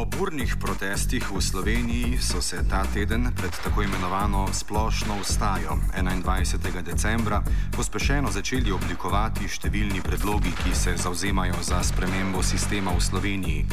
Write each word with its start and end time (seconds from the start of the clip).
Po 0.00 0.08
burnih 0.08 0.56
protestih 0.56 1.20
v 1.28 1.36
Sloveniji 1.44 2.16
so 2.24 2.40
se 2.40 2.64
ta 2.64 2.88
teden 2.88 3.28
pred 3.36 3.52
tako 3.64 3.82
imenovano 3.84 4.48
splošno 4.52 5.20
ustajo 5.20 5.76
21. 5.92 6.82
decembra 6.82 7.42
pospešeno 7.76 8.32
začeli 8.32 8.72
oblikovati 8.72 9.44
številni 9.44 10.00
predlogi, 10.00 10.54
ki 10.56 10.72
se 10.72 10.94
zauzemajo 10.96 11.60
za 11.60 11.82
spremembo 11.84 12.40
sistema 12.40 12.96
v 12.96 13.00
Sloveniji, 13.04 13.66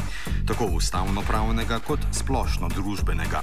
tako 0.44 0.68
ustavno-pravnega 0.76 1.80
kot 1.88 2.04
splošno 2.12 2.68
družbenega. 2.76 3.40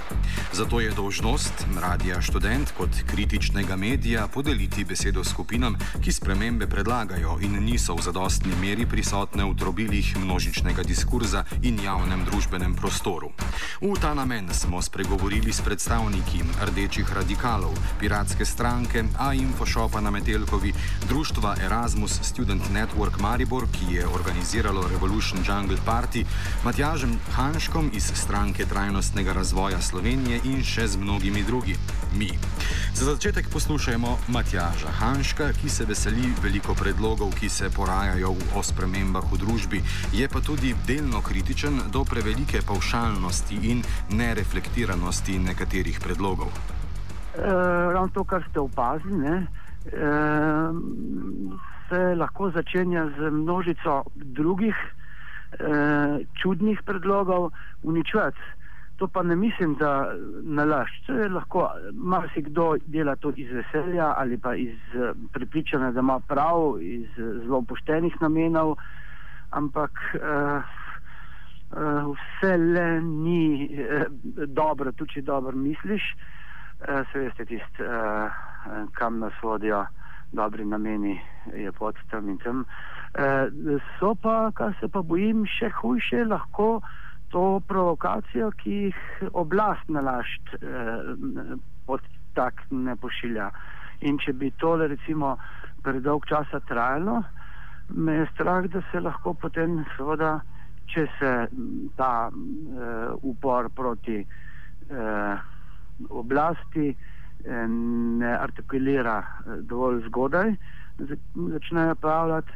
Zato 0.54 0.78
je 0.78 0.94
dožnost 0.94 1.66
Radija 1.82 2.22
Študent 2.22 2.70
kot 2.78 3.02
kritičnega 3.10 3.74
medija 3.74 4.28
podeliti 4.30 4.86
besedo 4.86 5.26
skupinam, 5.26 5.74
ki 5.98 6.14
spremembe 6.14 6.70
predlagajo 6.70 7.42
in 7.42 7.58
niso 7.66 7.98
v 7.98 8.06
zadostni 8.06 8.54
meri 8.62 8.86
prisotne 8.86 9.42
v 9.42 9.58
trobilih 9.58 10.14
množičnega 10.22 10.86
diskurza 10.86 11.42
in 11.66 11.82
javnem 11.82 12.22
družbenem 12.30 12.75
prostoru. 12.76 13.32
V 13.80 13.96
ta 14.00 14.14
namen 14.14 14.48
smo 14.54 14.82
spregovorili 14.82 15.52
s 15.52 15.60
predstavniki 15.60 16.44
rdečih 16.60 17.12
radikalov, 17.12 17.72
piratske 18.00 18.44
stranke, 18.44 19.04
A-Infošopa 19.18 20.00
na 20.00 20.10
Metelkovi, 20.10 20.72
društva 21.08 21.56
Erasmus 21.64 22.20
Student 22.22 22.62
Network 22.72 23.20
Maribor, 23.20 23.66
ki 23.72 23.94
je 23.94 24.06
organiziralo 24.06 24.88
Revolution 24.88 25.40
Jungle 25.46 25.78
Party, 25.86 26.24
Matjažem 26.64 27.18
Hanškom 27.32 27.90
iz 27.94 28.12
stranke 28.14 28.66
trajnostnega 28.66 29.32
razvoja 29.32 29.80
Slovenije 29.80 30.40
in 30.44 30.64
še 30.64 30.88
z 30.88 30.96
mnogimi 30.96 31.42
drugimi. 31.42 32.30
Za 32.94 33.04
začetek 33.04 33.48
poslušajmo 33.52 34.18
Matjaža 34.28 34.90
Hanška, 35.00 35.52
ki 35.52 35.68
se 35.68 35.84
veseli 35.84 36.32
veliko 36.42 36.74
predlogov, 36.74 37.34
ki 37.40 37.48
se 37.48 37.70
porajajo 37.70 38.34
o 38.56 38.62
spremembah 38.62 39.24
v 39.32 39.38
družbi, 39.38 39.82
je 40.12 40.28
pa 40.28 40.40
tudi 40.40 40.74
delno 40.86 41.20
kritičen 41.22 41.80
do 41.92 42.04
prevelike 42.04 42.62
paušalnosti 42.66 43.56
in 43.70 43.82
nereflektiranosti 44.10 45.38
nekaterih 45.38 46.00
predlogov. 46.04 46.50
E, 46.50 47.52
ravno 47.92 48.08
to, 48.14 48.24
kar 48.24 48.44
ste 48.50 48.60
opazili, 48.60 49.18
ne, 49.18 49.36
e, 49.36 50.10
se 51.88 52.14
lahko 52.14 52.50
začenja 52.50 53.06
z 53.18 53.30
množico 53.30 54.02
drugih 54.14 54.76
e, 54.76 56.24
čudnih 56.42 56.82
predlogov 56.82 57.50
uničevati. 57.82 58.40
To 58.96 59.08
pa 59.08 59.22
ne 59.22 59.36
mislim, 59.36 59.74
da 59.74 60.08
nalaž. 60.42 60.88
To 61.06 61.12
je 61.12 61.28
lahko, 61.28 61.68
marsikdo 61.92 62.76
dela 62.86 63.16
to 63.16 63.32
iz 63.36 63.52
veselja 63.52 64.14
ali 64.16 64.38
pa 64.38 64.54
iz 64.54 64.78
pripričanja, 65.32 65.90
da 65.90 66.00
ima 66.00 66.20
prav, 66.20 66.80
iz 66.80 67.08
zelo 67.16 67.62
poštenih 67.62 68.16
namenov, 68.20 68.76
ampak 69.50 69.92
uh, 70.14 70.64
vse 71.70 72.56
le 72.56 73.00
ni 73.02 73.66
uh, 73.66 74.06
dobro, 74.46 74.92
tudi 74.92 75.18
če 75.18 75.22
dobro 75.22 75.56
misliš, 75.56 76.02
uh, 76.14 77.02
se 77.12 77.24
veste 77.26 77.44
tist, 77.44 77.80
uh, 77.80 78.30
kam 78.92 79.18
nas 79.18 79.34
vodijo 79.42 79.84
dobri 80.32 80.64
nameni, 80.64 81.20
je 81.54 81.72
pod 81.72 81.96
tam 82.10 82.28
in 82.28 82.38
tam. 82.38 82.64
So 83.98 84.14
pa, 84.14 84.50
kar 84.54 84.74
se 84.80 84.88
pa 84.92 85.00
bojim, 85.02 85.46
še 85.48 85.70
hujše 85.78 86.24
lahko 86.26 86.80
to 87.30 87.60
provokacijo, 87.68 88.50
ki 88.60 88.70
jih 88.70 88.98
oblast 89.32 89.88
nalašč 89.88 90.54
eh, 90.56 91.56
pod 91.86 92.04
tak 92.34 92.62
ne 92.70 92.96
pošilja. 92.96 93.50
In 94.06 94.18
če 94.20 94.34
bi 94.36 94.52
tole 94.60 94.88
recimo 94.92 95.36
predolg 95.84 96.26
časa 96.28 96.60
trajalo, 96.68 97.22
me 97.88 98.20
je 98.20 98.26
strah, 98.34 98.66
da 98.70 98.82
se 98.90 99.00
lahko 99.00 99.34
potem 99.34 99.78
seveda, 99.96 100.40
če 100.86 101.06
se 101.18 101.32
ta 101.96 102.28
eh, 102.30 103.10
upor 103.22 103.70
proti 103.74 104.20
eh, 104.20 105.36
oblasti 106.08 106.88
eh, 106.90 107.66
ne 107.68 108.32
artikulira 108.36 109.18
dovolj 109.60 110.04
zgodaj, 110.08 110.54
začnejo 111.34 111.94
pravljati 111.94 112.52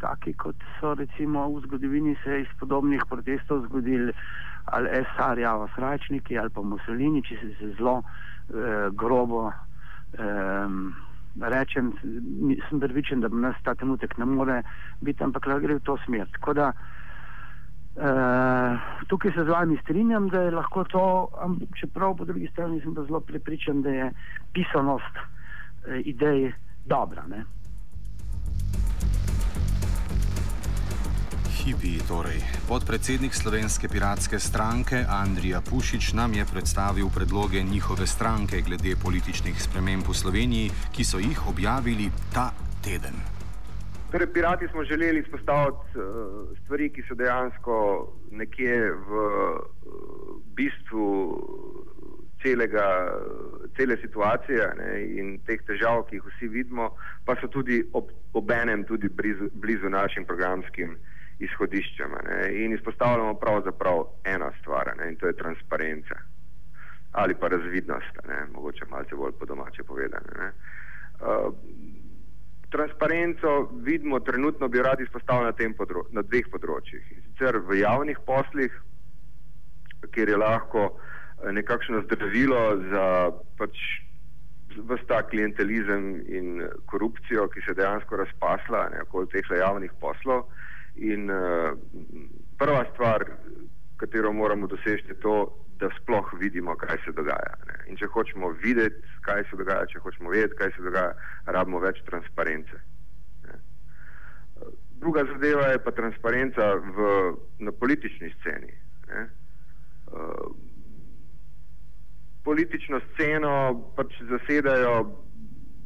taki, 0.00 0.32
kot 0.32 0.56
so 0.80 0.94
recimo 0.94 1.48
v 1.52 1.62
zgodovini 1.66 2.16
se 2.24 2.40
iz 2.40 2.50
podobnih 2.60 3.02
protestov 3.08 3.66
zgodili 3.68 4.12
ali 4.64 4.88
SR, 4.88 5.38
Java 5.38 5.68
Srajčniki 5.74 6.38
ali 6.38 6.50
pa 6.50 6.62
Mussolini, 6.62 7.22
če 7.22 7.36
se, 7.40 7.50
se 7.58 7.72
zelo 7.78 8.02
eh, 8.02 8.88
grobo 8.90 9.50
eh, 10.18 10.68
rečem, 11.40 11.92
sem 12.68 12.80
prvičen, 12.80 13.20
da 13.20 13.28
nas 13.28 13.56
ta 13.62 13.74
trenutek 13.74 14.16
ne 14.18 14.24
more 14.24 14.62
biti, 15.00 15.22
ampak 15.22 15.46
gre 15.60 15.76
v 15.76 15.84
to 15.84 15.98
smer. 16.06 16.26
Tako 16.32 16.54
da 16.56 16.70
eh, 16.72 16.95
tukaj 19.06 19.32
se 19.32 19.44
z 19.44 19.48
vami 19.48 19.78
strinjam, 19.82 20.28
da 20.28 20.40
je 20.40 20.50
lahko 20.50 20.84
to, 20.84 21.28
čeprav 21.80 22.16
po 22.16 22.24
drugi 22.24 22.48
strani 22.52 22.80
sem 22.80 22.94
pa 22.94 23.04
zelo 23.04 23.20
prepričan, 23.20 23.82
da 23.82 23.90
je 23.90 24.10
pisanost 24.52 25.16
eh, 25.16 26.00
idej 26.04 26.52
dobra. 26.84 27.26
Ne? 27.26 27.44
hipi. 31.66 31.98
Torej. 32.08 32.38
Podpredsednik 32.68 33.34
Slovenske 33.34 33.88
piratske 33.88 34.38
stranke 34.38 35.02
Andrija 35.08 35.60
Pušič 35.60 36.12
nam 36.12 36.34
je 36.34 36.46
predstavil 36.46 37.10
predloge 37.10 37.62
njihove 37.62 38.06
stranke 38.06 38.60
glede 38.60 38.94
političnih 39.02 39.62
sprememb 39.62 40.06
v 40.06 40.14
Sloveniji, 40.14 40.70
ki 40.94 41.04
so 41.04 41.18
jih 41.18 41.48
objavili 41.48 42.10
ta 42.32 42.52
teden. 42.84 43.35
Torej, 44.16 44.32
pirati 44.32 44.68
smo 44.68 44.84
želeli 44.84 45.20
izpostaviti 45.20 45.98
uh, 45.98 46.58
stvari, 46.64 46.88
ki 46.92 47.02
so 47.08 47.14
dejansko 47.14 47.76
nekje 48.30 48.90
v 48.90 49.10
uh, 49.12 49.60
bistvu 50.56 51.08
celega, 52.42 52.86
cele 53.76 53.96
situacije 53.96 54.70
ne, 54.78 54.88
in 55.18 55.36
teh 55.44 55.60
težav, 55.68 56.06
ki 56.08 56.16
jih 56.16 56.30
vsi 56.30 56.48
vidimo, 56.48 56.88
pa 57.26 57.36
so 57.40 57.50
tudi 57.52 57.82
ob, 57.92 58.08
ob 58.32 58.50
enem 58.56 58.86
tudi 58.88 59.08
blizu, 59.08 59.50
blizu 59.52 59.92
našim 59.92 60.24
programskim 60.24 60.96
izhodiščem. 61.38 62.16
In 62.64 62.72
izpostavljamo 62.72 63.34
pravzaprav 63.34 64.06
eno 64.24 64.48
stvar, 64.62 64.94
ne? 64.96 65.10
in 65.12 65.20
to 65.20 65.26
je 65.26 65.36
transparenca 65.36 66.16
ali 67.12 67.34
pa 67.34 67.48
razvidnost, 67.48 68.24
ne? 68.28 68.46
mogoče 68.54 68.88
malce 68.90 69.16
bolj 69.16 69.36
po 69.38 69.44
domače 69.44 69.84
povedano. 69.84 70.52
Transparenco 72.76 73.70
vidimo 73.88 74.20
trenutno, 74.20 74.68
bi 74.68 74.82
radi 74.82 75.02
izpostavili 75.02 75.48
na, 75.48 76.00
na 76.18 76.22
dveh 76.22 76.48
področjih. 76.52 77.04
In 77.16 77.22
sicer 77.30 77.60
v 77.64 77.80
javnih 77.80 78.20
poslih, 78.28 78.74
kjer 80.12 80.32
je 80.32 80.40
lahko 80.40 80.90
eh, 80.92 81.52
nekakšno 81.56 82.04
zdravilo 82.04 82.60
za 82.92 83.06
pač 83.58 83.80
vsta 84.76 85.22
klientelizem 85.30 86.20
in 86.28 86.60
korupcijo, 86.90 87.48
ki 87.48 87.64
se 87.64 87.74
dejansko 87.78 88.20
razpasla 88.20 88.82
okoli 89.06 89.30
teh 89.32 89.52
javnih 89.56 89.92
poslov. 90.00 90.44
In 90.96 91.30
uh, 91.32 91.72
prva 92.60 92.84
stvar, 92.92 93.24
katero 93.96 94.32
moramo 94.32 94.66
doseči, 94.66 95.08
je 95.08 95.20
to, 95.20 95.36
da 95.80 95.90
sploh 96.00 96.32
vidimo, 96.40 96.76
kaj 96.76 96.96
se 97.04 97.12
dogaja. 97.12 97.54
Ne. 97.68 97.78
In 97.90 97.96
če 98.00 98.08
hočemo 98.12 98.50
videti, 98.62 99.02
kaj 99.26 99.44
se 99.50 99.56
dogaja, 99.60 99.86
če 99.92 100.00
hočemo 100.04 100.32
vedeti, 100.32 100.56
kaj 100.56 100.72
se 100.76 100.84
dogaja, 100.84 101.12
rabimo 101.56 101.80
več 101.84 102.00
transparence. 102.08 102.80
Ne. 103.44 103.58
Druga 105.02 105.26
zadeva 105.32 105.68
je 105.72 105.82
pa 105.84 105.92
transparenca 105.92 106.70
v, 106.96 107.10
na 107.60 107.72
politični 107.72 108.32
sceni. 108.38 108.72
Ne. 109.10 109.26
Uh, 110.06 110.54
politično 112.46 113.00
sceno 113.12 113.52
pač 113.96 114.14
zasedajo 114.30 114.94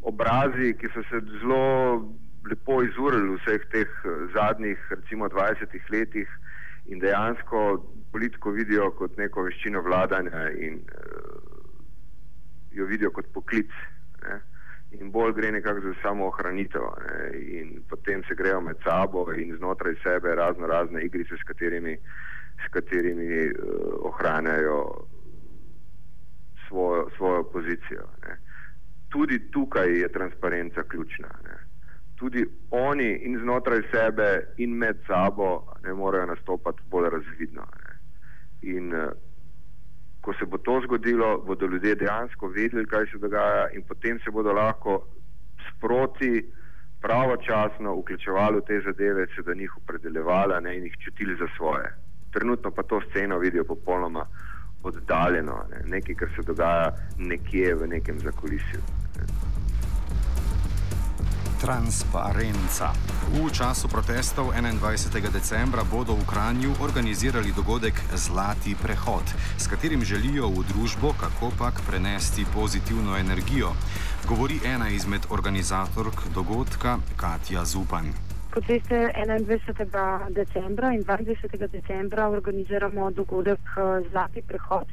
obrazi, 0.02 0.74
ki 0.78 0.90
so 0.94 1.02
se 1.08 1.22
zelo 1.40 1.64
lepo 2.50 2.82
izurili 2.84 3.32
v 3.32 3.38
vseh 3.40 3.64
teh 3.72 3.88
eh, 4.04 4.20
zadnjih, 4.34 4.86
recimo, 4.90 5.28
20 5.28 5.92
letih 5.92 6.28
in 6.86 6.98
dejansko 6.98 7.84
politiko 8.12 8.50
vidijo 8.50 8.90
kot 8.98 9.16
neko 9.18 9.42
veščino 9.46 9.82
vladanja 9.82 10.48
in 10.58 10.80
uh, 10.80 11.50
jo 12.72 12.86
vidijo 12.86 13.10
kot 13.10 13.28
poklic. 13.34 13.70
Ne? 14.22 14.40
In 14.98 15.12
bolj 15.14 15.36
gre 15.36 15.52
nekako 15.52 15.80
za 15.80 15.94
samo 16.02 16.26
ohranitev. 16.26 16.82
Ne? 17.04 17.30
In 17.60 17.82
potem 17.88 18.24
se 18.28 18.34
grejo 18.34 18.60
med 18.60 18.82
sabo 18.84 19.28
in 19.32 19.54
znotraj 19.56 19.94
sebe 20.02 20.34
razno 20.34 20.66
razne 20.66 21.04
igrice, 21.06 21.38
s 21.38 21.46
katerimi, 21.46 21.96
s 22.64 22.72
katerimi 22.74 23.46
uh, 23.46 24.10
ohranjajo 24.10 24.80
svojo, 26.68 27.08
svojo 27.16 27.44
pozicijo. 27.52 28.06
Ne? 28.26 28.38
Tudi 29.10 29.50
tukaj 29.50 30.00
je 30.00 30.12
transparenca 30.12 30.82
ključna. 30.82 31.28
Ne? 31.44 31.49
Tudi 32.20 32.44
oni 32.70 33.10
in 33.24 33.38
znotraj 33.40 33.80
sebe 33.90 34.28
in 34.56 34.76
med 34.76 35.00
sabo 35.06 35.64
ne 35.84 35.94
morejo 35.96 36.26
nastopati 36.26 36.82
bolj 36.90 37.08
razvidno. 37.16 37.64
Ne. 37.80 37.96
In 38.74 38.92
uh, 38.92 39.08
ko 40.20 40.34
se 40.36 40.44
bo 40.44 40.58
to 40.58 40.80
zgodilo, 40.84 41.38
bodo 41.46 41.66
ljudje 41.66 41.94
dejansko 41.94 42.52
vedeli, 42.52 42.86
kaj 42.86 43.06
se 43.12 43.18
dogaja 43.18 43.70
in 43.72 43.82
potem 43.88 44.20
se 44.24 44.30
bodo 44.30 44.52
lahko 44.52 45.00
sproti 45.68 46.44
pravočasno 47.00 47.96
vključevali 47.96 48.60
v 48.60 48.66
te 48.68 48.80
zadeve, 48.84 49.26
se 49.34 49.42
da 49.42 49.54
njih 49.54 49.76
opredeljevali 49.76 50.76
in 50.76 50.84
jih 50.84 50.96
čutili 51.04 51.36
za 51.40 51.48
svoje. 51.56 51.88
trenutno 52.32 52.70
pa 52.70 52.82
to 52.82 53.00
sceno 53.10 53.38
vidijo 53.38 53.64
popolnoma 53.64 54.26
oddaljeno, 54.82 55.64
ne? 55.70 55.80
nekaj, 55.86 56.14
kar 56.14 56.28
se 56.36 56.42
dogaja 56.46 56.92
nekje 57.18 57.74
v 57.74 57.86
nekem 57.86 58.18
zakulisju. 58.18 58.80
Transparenca. 61.60 62.96
V 63.36 63.52
času 63.52 63.84
protestov 63.84 64.56
21. 64.56 65.28
decembra 65.28 65.84
bodo 65.84 66.16
v 66.16 66.24
Kranju 66.24 66.80
organizirali 66.80 67.52
dogodek 67.52 67.92
Zlati 68.16 68.72
prehod, 68.72 69.28
s 69.60 69.68
katerim 69.68 70.00
želijo 70.00 70.48
v 70.48 70.64
družbo 70.72 71.12
kako 71.20 71.52
pak 71.60 71.84
prenesti 71.84 72.48
pozitivno 72.48 73.12
energijo, 73.20 73.76
govori 74.24 74.56
ena 74.64 74.88
izmed 74.88 75.20
organizatork 75.30 76.32
dogodka 76.34 76.96
Katja 77.16 77.64
Zupan. 77.64 78.08
Kot 78.50 78.64
veste, 78.64 79.12
21. 79.12 80.32
decembra 80.32 80.96
in 80.96 81.04
22. 81.04 81.68
decembra 81.68 82.28
organiziramo 82.28 83.10
dogodek 83.10 83.60
eh, 83.76 84.08
Zlati 84.10 84.42
prehod 84.42 84.88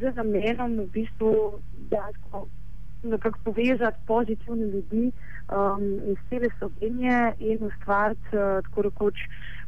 z 0.00 0.16
namenom 0.16 0.72
v 0.80 0.86
bistvu 0.88 1.60
dejansko 1.92 2.61
nekako 3.02 3.38
povezati 3.44 3.98
pozitivne 4.06 4.66
ljudi 4.66 5.12
um, 5.12 6.00
iz 6.06 6.16
cele 6.28 6.48
Slovenije 6.58 7.32
in 7.38 7.58
ustvariti 7.64 8.36
uh, 8.36 8.62
tako 8.64 8.82
rekoč 8.82 9.14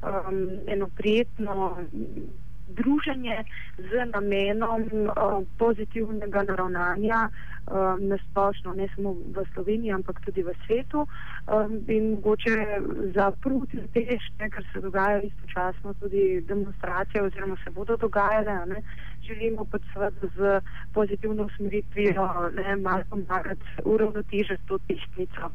um, 0.03 0.51
eno 0.67 0.89
prijetno 0.97 1.77
druženje 2.69 3.44
z 3.78 3.90
namenom 4.14 4.82
uh, 4.82 5.43
pozitivnega 5.58 6.43
naravnanja 6.43 7.28
um, 7.28 8.08
na 8.08 8.19
splošno, 8.19 8.75
ne 8.75 8.88
samo 8.94 9.12
v 9.12 9.44
Sloveniji, 9.55 9.93
ampak 9.93 10.20
tudi 10.25 10.43
v 10.43 10.55
svetu. 10.66 11.06
Um, 11.46 11.81
in 11.88 12.11
mogoče 12.11 12.81
za 13.14 13.31
proti 13.31 13.78
tež, 13.94 14.22
ker 14.38 14.64
se 14.72 14.81
dogajajo 14.81 15.22
istočasno 15.22 15.94
tudi 16.00 16.40
demonstracije 16.49 17.22
oziroma 17.22 17.56
se 17.64 17.70
bodo 17.70 17.96
dogajale, 17.96 18.66
ne, 18.66 18.82
želimo 19.22 19.64
pa 19.64 19.78
seveda 19.93 20.28
z 20.37 20.61
pozitivno 20.93 21.44
usmeritvijo 21.44 22.28
malo 22.81 23.02
pomagati 23.11 23.62
uravnotežiti 23.84 24.66
to 24.66 24.78
tehtnico. 24.78 25.50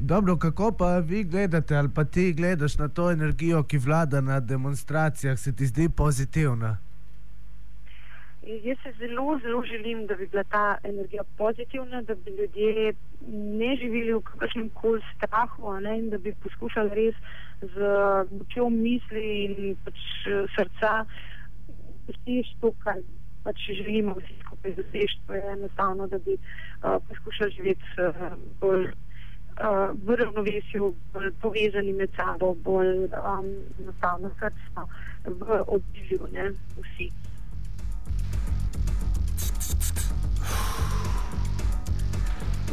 Dobro, 0.00 0.36
kako 0.36 0.72
pa 0.78 0.98
vi 0.98 1.24
gledate, 1.24 1.76
ali 1.76 1.88
pa 1.94 2.04
ti 2.04 2.32
gledaš 2.32 2.78
na 2.78 2.88
to 2.88 3.10
energijo, 3.10 3.62
ki 3.62 3.78
vlada 3.78 4.20
na 4.20 4.40
demonstracijah, 4.40 5.38
se 5.38 5.56
ti 5.56 5.66
zdi 5.66 5.88
pozitivna? 5.88 6.76
Jaz 8.42 8.78
se 8.82 8.92
zelo, 8.98 9.38
zelo 9.42 9.62
želim, 9.62 10.06
da 10.06 10.14
bi 10.14 10.26
bila 10.26 10.44
ta 10.44 10.76
energija 10.84 11.22
pozitivna, 11.38 12.02
da 12.02 12.14
bi 12.14 12.30
ljudje 12.30 12.92
ne 13.60 13.76
živeli 13.76 14.12
v 14.14 14.20
kakršnem 14.20 14.68
koli 14.74 15.02
strahu 15.16 15.80
ne, 15.80 15.98
in 15.98 16.10
da 16.10 16.18
bi 16.18 16.34
poskušali 16.42 16.90
res 16.94 17.14
z 17.62 17.76
močjo 18.30 18.68
misli 18.70 19.44
in 19.44 19.76
pač 19.84 19.98
srca 20.56 21.04
doseči 22.06 22.54
to, 22.60 22.72
kar 22.84 23.00
pač 23.44 23.56
želimo 23.80 24.14
vsi 24.20 24.38
skupaj 24.44 24.74
doseči. 24.74 25.18
To 25.26 25.34
je 25.34 25.42
enostavno, 25.52 26.06
da 26.06 26.18
bi 26.18 26.36
uh, 26.36 27.02
poskušali 27.08 27.50
živeti 27.50 27.82
uh, 27.98 28.38
bolj 28.60 28.86
uh, 29.60 29.90
v 30.04 30.16
ravnovesju, 30.16 30.94
bolj 31.12 31.32
povezani 31.42 31.92
med 31.92 32.10
sabo, 32.16 32.54
bolj 32.54 33.04
um, 33.04 33.48
enostavno 33.80 34.30
srčno 34.38 34.88
v 35.24 35.62
odzivu, 35.66 36.28
ne 36.32 36.50
vsi. 36.82 37.10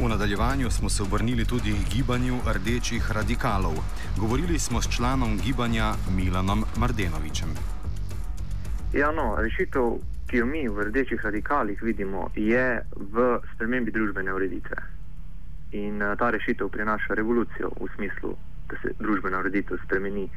V 0.00 0.08
nadaljevanju 0.08 0.70
smo 0.70 0.88
se 0.88 1.02
obrnili 1.02 1.44
tudi 1.44 1.72
k 1.72 1.94
gibanju 1.94 2.38
rdečih 2.54 3.12
radikalov. 3.12 3.74
Govorili 4.18 4.58
smo 4.58 4.82
s 4.82 4.96
članom 4.96 5.38
gibanja 5.46 5.92
Milanom 6.16 6.64
Mardenovičem. 6.76 7.48
Ja, 8.92 9.12
no, 9.12 9.36
rešitev, 9.38 9.98
ki 10.30 10.36
jo 10.36 10.46
mi 10.46 10.68
v 10.68 10.84
rdečih 10.84 11.24
radikalih 11.24 11.82
vidimo, 11.82 12.30
je 12.34 12.82
v 12.96 13.38
spremembi 13.54 13.90
družbene 13.90 14.34
ureditve. 14.34 14.93
In 15.74 16.02
uh, 16.02 16.14
ta 16.18 16.30
rešitev 16.30 16.70
prinaša 16.70 17.14
revolucijo 17.18 17.72
v 17.80 17.88
smislu, 17.96 18.36
da 18.70 18.78
se 18.82 18.94
družbena 18.98 19.40
ureditev 19.42 19.80
spremeni. 19.84 20.28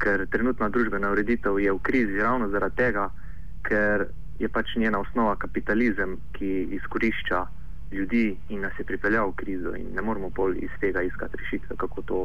Ker 0.00 0.26
trenutna 0.30 0.68
družbena 0.72 1.10
ureditev 1.12 1.58
je 1.60 1.72
v 1.74 1.82
krizi 1.82 2.20
ravno 2.22 2.48
zaradi 2.48 2.76
tega, 2.78 3.08
ker 3.68 4.06
je 4.38 4.48
pač 4.48 4.76
njena 4.76 5.00
osnova 5.02 5.34
kapitalizem, 5.36 6.16
ki 6.32 6.50
izkorišča 6.78 7.44
ljudi 7.92 8.36
in 8.48 8.62
nas 8.62 8.78
je 8.78 8.84
pripeljal 8.84 9.32
v 9.32 9.38
krizo, 9.42 9.74
in 9.74 9.90
ne 9.96 10.02
moramo 10.02 10.30
pol 10.30 10.54
iz 10.56 10.70
tega 10.80 11.02
iskati 11.02 11.36
rešitve, 11.36 11.76
kako 11.76 12.02
to 12.02 12.20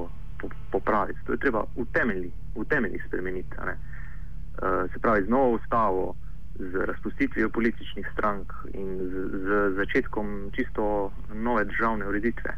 popraviti. 0.72 1.20
To 1.26 1.34
je 1.34 1.40
treba 1.40 1.66
v 1.76 1.86
temeljih 1.94 2.34
temelji 2.70 3.02
spremeniti. 3.08 3.58
Uh, 3.58 4.92
se 4.94 5.00
pravi, 5.00 5.26
z 5.26 5.30
novo 5.30 5.56
ustavo, 5.58 6.16
z 6.60 6.86
razpustitvijo 6.86 7.50
političnih 7.50 8.10
strank 8.14 8.54
in 8.74 8.98
z, 8.98 9.14
z 9.46 9.76
začetkom 9.76 10.52
čisto 10.56 11.12
nove 11.34 11.66
državne 11.66 12.08
ureditve. 12.08 12.58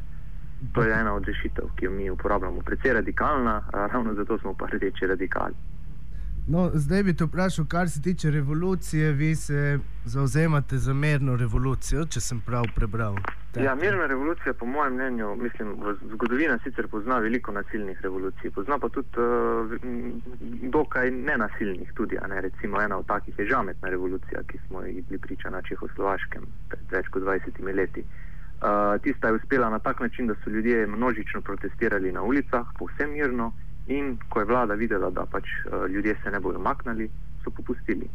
To 0.74 0.84
je 0.84 0.94
ena 0.94 1.14
od 1.14 1.26
rešitev, 1.26 1.66
ki 1.76 1.86
jo 1.86 1.92
mi 1.92 2.10
uporabljamo. 2.10 2.62
Predvsej 2.62 2.94
radikalna, 2.94 3.62
ravno 3.74 4.14
zato 4.14 4.40
smo 4.40 4.54
pa 4.54 4.68
rdeči 4.68 5.08
radikali. 5.08 5.54
No, 6.48 6.72
zdaj 6.74 7.04
bi 7.04 7.14
te 7.14 7.26
vprašal, 7.26 7.66
kar 7.66 7.90
se 7.90 8.02
tiče 8.02 8.32
revolucije, 8.32 9.12
vi 9.12 9.36
se 9.36 9.80
zauzemate 10.06 10.78
za 10.78 10.94
mirno 10.94 11.36
revolucijo, 11.36 12.06
če 12.06 12.22
sem 12.22 12.42
prav 12.42 12.66
prebral. 12.76 13.16
Ja, 13.64 13.76
mirna 13.76 14.06
revolucija, 14.06 14.54
po 14.54 14.66
mojem 14.66 14.94
mnenju, 14.94 15.36
mislim, 15.36 15.70
v 15.80 15.94
zgodovini 16.14 16.58
sicer 16.64 16.88
pozna 16.88 17.20
veliko 17.20 17.52
nasilnih 17.52 18.02
revolucij, 18.02 18.52
pozna 18.52 18.80
pa 18.80 18.90
tudi 18.90 19.08
uh, 19.18 19.72
dokaj 20.76 21.12
nenasilnih. 21.12 21.94
Tudi, 21.96 22.18
ne? 22.30 22.42
Recimo 22.42 22.82
ena 22.82 22.98
od 22.98 23.08
takih 23.08 23.40
je 23.40 23.46
žametna 23.46 23.90
revolucija, 23.90 24.44
ki 24.48 24.60
smo 24.68 24.82
ji 24.84 25.04
bili 25.08 25.20
priča 25.20 25.50
na 25.50 25.62
Čehoslovaškem 25.62 26.44
pred 26.70 26.92
več 26.92 27.08
kot 27.08 27.24
20 27.24 27.74
leti. 27.76 28.04
Uh, 28.04 29.02
tista 29.02 29.28
je 29.28 29.40
uspela 29.40 29.70
na 29.70 29.80
tak 29.80 30.00
način, 30.00 30.28
da 30.28 30.36
so 30.44 30.50
ljudje 30.50 30.88
množično 30.88 31.42
protestirali 31.42 32.12
na 32.12 32.22
ulicah, 32.22 32.68
povsem 32.80 33.12
mirno. 33.12 33.54
In 33.88 34.18
ko 34.30 34.40
je 34.40 34.46
vlada 34.46 34.74
videla, 34.74 35.10
da 35.10 35.26
pač 35.26 35.44
uh, 35.44 35.88
ljudje 35.90 36.18
se 36.24 36.32
ne 36.32 36.40
bodo 36.40 36.60
maknili, 36.60 37.10
so 37.44 37.52
popustili. 37.52 38.10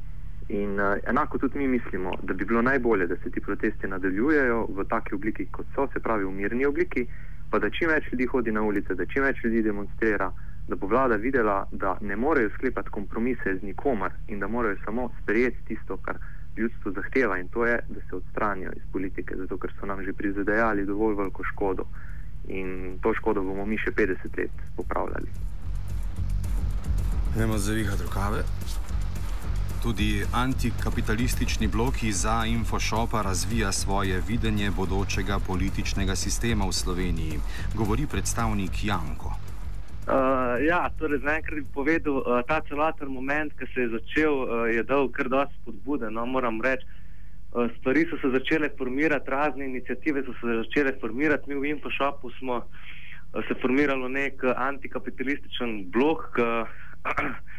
In 0.50 0.81
uh, 0.81 0.99
enako 1.06 1.38
tudi 1.38 1.58
mi 1.58 1.69
mislimo, 1.69 2.12
da 2.23 2.35
bi 2.35 2.44
bilo 2.44 2.62
najbolje, 2.62 3.06
da 3.06 3.17
se 3.23 3.31
ti 3.31 3.41
protesti 3.41 3.87
nadaljujejo 3.87 4.67
v 4.76 4.85
taki 4.85 5.14
obliki, 5.14 5.47
kot 5.50 5.67
so, 5.75 5.87
se 5.93 6.00
pravi 6.02 6.25
v 6.25 6.32
mirni 6.35 6.67
obliki, 6.67 7.06
pa 7.50 7.58
da 7.58 7.70
čim 7.70 7.88
več 7.88 8.08
ljudi 8.12 8.26
hodi 8.26 8.52
na 8.52 8.62
ulice, 8.62 8.94
da 8.94 9.06
čim 9.06 9.23
več 9.23 9.44
ljudi 9.44 9.62
demonstrira, 9.62 10.31
da 10.69 10.76
bo 10.76 10.91
vlada 10.91 11.17
videla, 11.17 11.69
da 11.73 11.97
ne 12.00 12.17
morejo 12.17 12.50
sklepati 12.55 12.91
kompromise 12.91 13.56
z 13.60 13.63
nikomer 13.63 14.13
in 14.29 14.41
da 14.41 14.48
morajo 14.48 14.77
samo 14.84 15.10
sprejeti 15.22 15.65
tisto, 15.69 15.96
kar 15.96 16.19
ljudstvo 16.56 16.93
zahteva 16.93 17.39
in 17.39 17.48
to 17.48 17.67
je, 17.67 17.79
da 17.89 18.01
se 18.08 18.17
odstranijo 18.17 18.72
iz 18.77 18.82
politike, 18.93 19.36
zato 19.36 19.58
ker 19.58 19.72
so 19.81 19.86
nam 19.86 20.05
že 20.05 20.13
prizadejali 20.13 20.86
dovolj 20.86 21.15
veliko 21.15 21.44
škodo 21.44 21.86
in 22.48 22.98
to 23.03 23.15
škodo 23.15 23.43
bomo 23.43 23.67
mi 23.67 23.79
še 23.79 23.94
50 23.94 24.39
let 24.39 24.63
popravljali. 24.77 25.31
Gremo 27.36 27.58
zavihati 27.58 28.03
rokave. 28.03 28.43
Tudi 29.82 30.22
antikapitalistični 30.34 31.69
blok 31.69 32.03
iz 32.03 32.25
Infošopa 32.46 33.22
razvija 33.22 33.72
svoje 33.72 34.22
videnje 34.29 34.70
bodočega 34.70 35.39
političnega 35.46 36.17
sistema 36.17 36.65
v 36.69 36.72
Sloveniji, 36.72 37.39
govori 37.75 38.06
predstavnik 38.06 38.84
Janko. 38.84 39.31
Uh, 39.31 40.60
ja, 40.69 40.91
torej, 40.99 41.22
zaenkrat 41.25 41.55
bi 41.55 41.65
povedal, 41.75 42.17
uh, 42.17 42.43
ta 42.49 42.60
celoten 42.69 43.08
moment, 43.08 43.53
ki 43.58 43.67
se 43.75 43.81
je 43.81 43.89
začel, 43.89 44.34
uh, 44.34 44.69
je 44.69 44.82
dal 44.82 45.08
kar 45.08 45.29
dosti 45.32 45.56
spodbude. 45.63 46.10
No, 46.10 46.27
moram 46.27 46.60
reči, 46.60 46.84
uh, 46.84 47.70
stvari 47.79 48.05
so 48.10 48.20
se 48.20 48.34
začele 48.37 48.69
formirati, 48.79 49.31
razne 49.31 49.65
inicijative 49.65 50.27
so 50.27 50.37
se 50.41 50.58
začele 50.65 50.93
formirati. 51.01 51.49
Mi 51.49 51.56
v 51.56 51.72
Infošopu 51.72 52.31
smo 52.39 52.56
uh, 52.56 53.44
se 53.49 53.56
formirali 53.63 54.13
nek 54.13 54.44
antikapitalističen 54.56 55.87
blok. 55.89 56.37
Uh, 56.37 56.69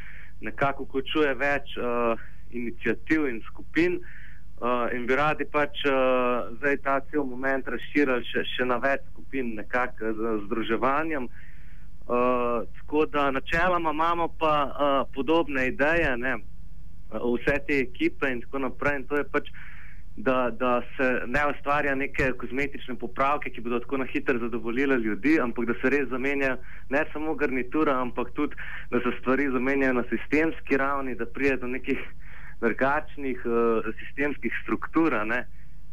nekako 0.41 0.83
vključuje 0.83 1.33
več 1.35 1.77
uh, 1.77 2.19
inicijativ 2.51 3.27
in 3.29 3.41
skupin, 3.47 3.99
uh, 4.59 4.87
in 4.95 5.05
bi 5.07 5.15
radi 5.15 5.45
pač 5.45 5.85
uh, 5.85 6.51
zdaj 6.57 6.77
ta 6.85 6.99
cel 7.11 7.25
moment 7.25 7.67
razširili 7.67 8.25
še, 8.27 8.45
še 8.55 8.67
na 8.67 8.77
več 8.81 9.05
skupin, 9.13 9.55
nekako 9.55 10.13
z 10.17 10.37
združevanjem. 10.45 11.29
Uh, 12.11 12.67
tako 12.79 13.05
da 13.05 13.29
načeloma 13.31 13.93
imamo 13.93 14.27
pa 14.39 14.55
uh, 14.65 15.01
podobne 15.15 15.67
ideje, 15.71 16.15
ne, 16.17 16.37
vse 17.11 17.59
te 17.67 17.77
ekipe 17.85 18.31
in 18.31 18.41
tako 18.41 18.65
naprej. 18.65 18.99
In 18.99 19.07
to 19.07 19.21
je 19.21 19.27
pač 19.31 19.47
uh, 19.47 19.70
da, 20.23 20.49
da 20.59 20.81
se 20.97 21.21
ne 21.25 21.41
ustvarja 21.49 21.95
neke 21.95 22.31
kozmetične 22.37 22.95
popravke, 22.95 23.49
ki 23.49 23.61
bodo 23.61 23.79
tako 23.79 23.97
na 23.97 24.05
hitro 24.05 24.39
zadovoljile 24.39 24.97
ljudi, 24.97 25.39
ampak 25.41 25.65
da 25.65 25.73
se 25.81 25.89
res 25.89 26.09
zamenja 26.09 26.57
ne 26.89 27.03
samo 27.13 27.35
garnitura, 27.35 27.97
ampak 28.01 28.31
tudi 28.37 28.55
da 28.91 28.99
se 28.99 29.13
stvari 29.19 29.49
zamenjajo 29.51 29.93
na 29.93 30.03
sistemski 30.09 30.77
ravni, 30.77 31.15
da 31.15 31.25
prije 31.25 31.57
do 31.57 31.67
nekih 31.67 31.99
drugačnih 32.61 33.41
uh, 33.45 33.93
sistemskih 33.99 34.53
struktur. 34.63 35.17
Ne? 35.25 35.45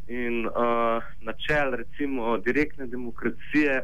In 0.08 0.47
uh, 0.47 1.02
načel, 1.20 1.73
recimo, 1.80 2.38
direktne 2.38 2.87
demokracije, 2.87 3.82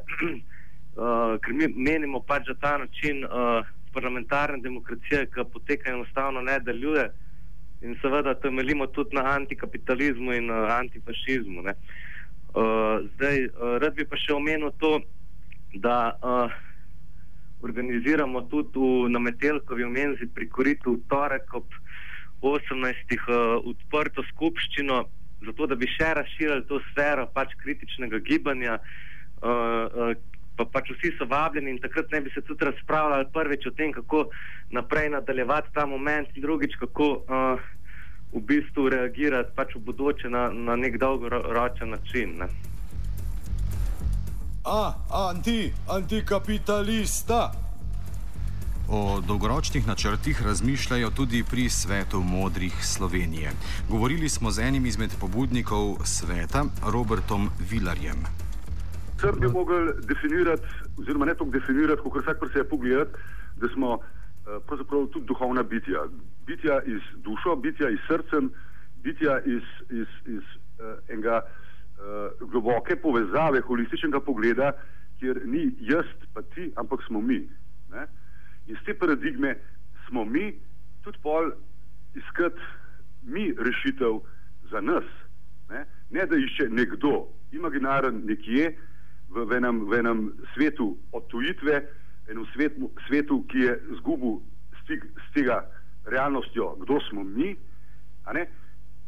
uh, 0.96 1.36
ker 1.42 1.52
mi 1.52 1.68
menimo 1.76 2.20
pač, 2.20 2.46
da 2.48 2.54
ta 2.54 2.78
način 2.78 3.24
uh, 3.24 3.64
parlamentarne 3.92 4.60
demokracije, 4.62 5.26
ki 5.32 5.48
poteka 5.52 5.90
enostavno 5.90 6.40
ne 6.40 6.58
deluje. 6.60 7.10
In 7.84 7.96
seveda 8.00 8.34
temeljimo 8.40 8.86
tudi 8.86 9.16
na 9.16 9.22
antikapitalizmu 9.34 10.32
in 10.32 10.50
uh, 10.50 10.70
antifašizmu. 10.72 11.60
Uh, 11.60 11.74
zdaj, 13.14 13.44
uh, 13.44 13.76
rad 13.82 13.94
bi 13.98 14.06
pa 14.08 14.16
še 14.16 14.32
omenil 14.32 14.72
to, 14.80 14.98
da 15.84 16.14
uh, 16.16 16.54
organiziramo 17.64 18.46
tudi 18.52 18.80
v 18.80 19.10
Nametelkovi 19.12 19.84
menzi 19.84 20.28
pri 20.32 20.48
Koritu 20.48 20.96
v 20.96 21.02
torek 21.12 21.54
ob 21.60 21.68
18. 22.40 23.16
Uh, 23.28 23.60
odprto 23.72 24.24
skupščino, 24.32 25.02
zato 25.44 25.68
da 25.68 25.76
bi 25.76 25.88
še 25.88 26.14
razširili 26.20 26.64
to 26.68 26.80
sfero 26.90 27.28
pač 27.36 27.52
kritičnega 27.60 28.22
gibanja. 28.24 28.78
Uh, 29.44 30.08
uh, 30.08 30.33
pa 30.56 30.64
pač 30.64 30.90
vsi 30.90 31.12
so 31.18 31.26
vabljeni 31.30 31.70
in 31.70 31.78
takrat 31.82 32.11
ne 32.12 32.20
bi 32.20 32.30
se 32.34 32.40
tudi 32.40 32.64
razpravljali 32.64 33.26
prvič 33.32 33.66
o 33.66 33.70
tem, 33.70 33.92
kako 33.92 34.26
naprej 34.70 35.08
nadaljevati 35.11 35.75
ta 35.75 35.87
moment, 35.87 36.28
in 36.34 36.42
drugič, 36.42 36.76
kako 36.80 37.08
uh, 37.11 37.61
v 38.34 38.40
bistvu 38.40 38.88
reagirati 38.88 39.54
pač 39.54 39.75
v 39.75 39.84
bodoče 39.87 40.30
na, 40.30 40.49
na 40.50 40.76
nek 40.76 40.99
dolgoročen 40.99 41.90
način. 41.90 42.38
Ne. 42.38 42.49
A, 44.64 44.94
anti, 45.30 45.73
antikapitalista. 45.88 47.52
O 48.88 49.20
dolgoročnih 49.20 49.87
načrtih 49.87 50.42
razmišljajo 50.42 51.11
tudi 51.11 51.44
pri 51.50 51.68
svetu 51.68 52.20
modrih 52.23 52.75
Slovenije. 52.84 53.52
Govorili 53.88 54.28
smo 54.28 54.50
z 54.50 54.68
enim 54.68 54.87
izmed 54.87 55.11
pobudnikov 55.20 55.96
sveta, 56.04 56.64
Robertom 56.92 57.50
Vilarjem. 57.70 58.43
Srb 59.24 59.40
bi 59.40 59.48
mogli 59.48 59.92
definirati, 60.08 60.62
oziroma 60.98 61.24
ne 61.24 61.34
toliko 61.34 61.58
definirati, 61.58 62.02
kot 62.02 62.22
vsak 62.22 62.38
pa 62.40 62.48
se 62.48 62.58
je 62.58 62.68
pogledati, 62.68 63.10
da 63.56 63.68
smo 63.68 63.90
uh, 63.94 64.02
pravzaprav 64.66 65.06
tudi 65.06 65.26
duhovna 65.26 65.62
bitja. 65.62 66.02
Bitja 66.46 66.82
iz 66.82 67.00
dušo, 67.16 67.56
bitja 67.56 67.88
iz 67.90 67.98
srcem, 68.08 68.50
bitja 69.02 69.40
iz, 69.44 69.62
iz, 69.90 70.10
iz 70.26 70.42
uh, 70.42 70.98
enega 71.08 71.40
uh, 71.40 72.50
globoke 72.50 72.96
povezave, 72.96 73.60
holističnega 73.60 74.20
pogleda, 74.20 74.72
kjer 75.18 75.40
ni 75.44 75.70
jaz, 75.80 76.04
pa 76.34 76.42
ti, 76.42 76.72
ampak 76.76 77.00
smo 77.06 77.20
mi. 77.20 77.48
Ne? 77.90 78.06
Iz 78.66 78.76
te 78.86 78.94
paradigme 78.94 79.56
smo 80.08 80.24
mi 80.24 80.52
tudi 81.04 81.18
pol 81.22 81.52
iskati 82.14 82.60
mi 83.22 83.54
rešitev 83.58 84.20
za 84.70 84.80
nas. 84.80 85.04
Ne, 85.70 85.86
ne 86.10 86.26
da 86.26 86.36
išče 86.36 86.68
nekdo, 86.68 87.28
imaginaren 87.52 88.20
nekje, 88.24 88.76
v, 89.30 89.44
v, 89.44 89.52
enem, 89.56 89.84
v 89.88 89.98
enem 89.98 90.20
svetu 90.54 90.96
odtujitve, 91.12 91.82
enem 92.30 92.46
svetu, 92.54 92.90
svetu 93.06 93.44
ki 93.48 93.58
je 93.58 93.72
zgubil 94.00 94.40
stik 94.82 95.04
s 95.04 95.32
tega 95.34 95.64
realnostjo, 96.04 96.76
kdo 96.84 97.00
smo 97.08 97.24
mi, 97.24 97.56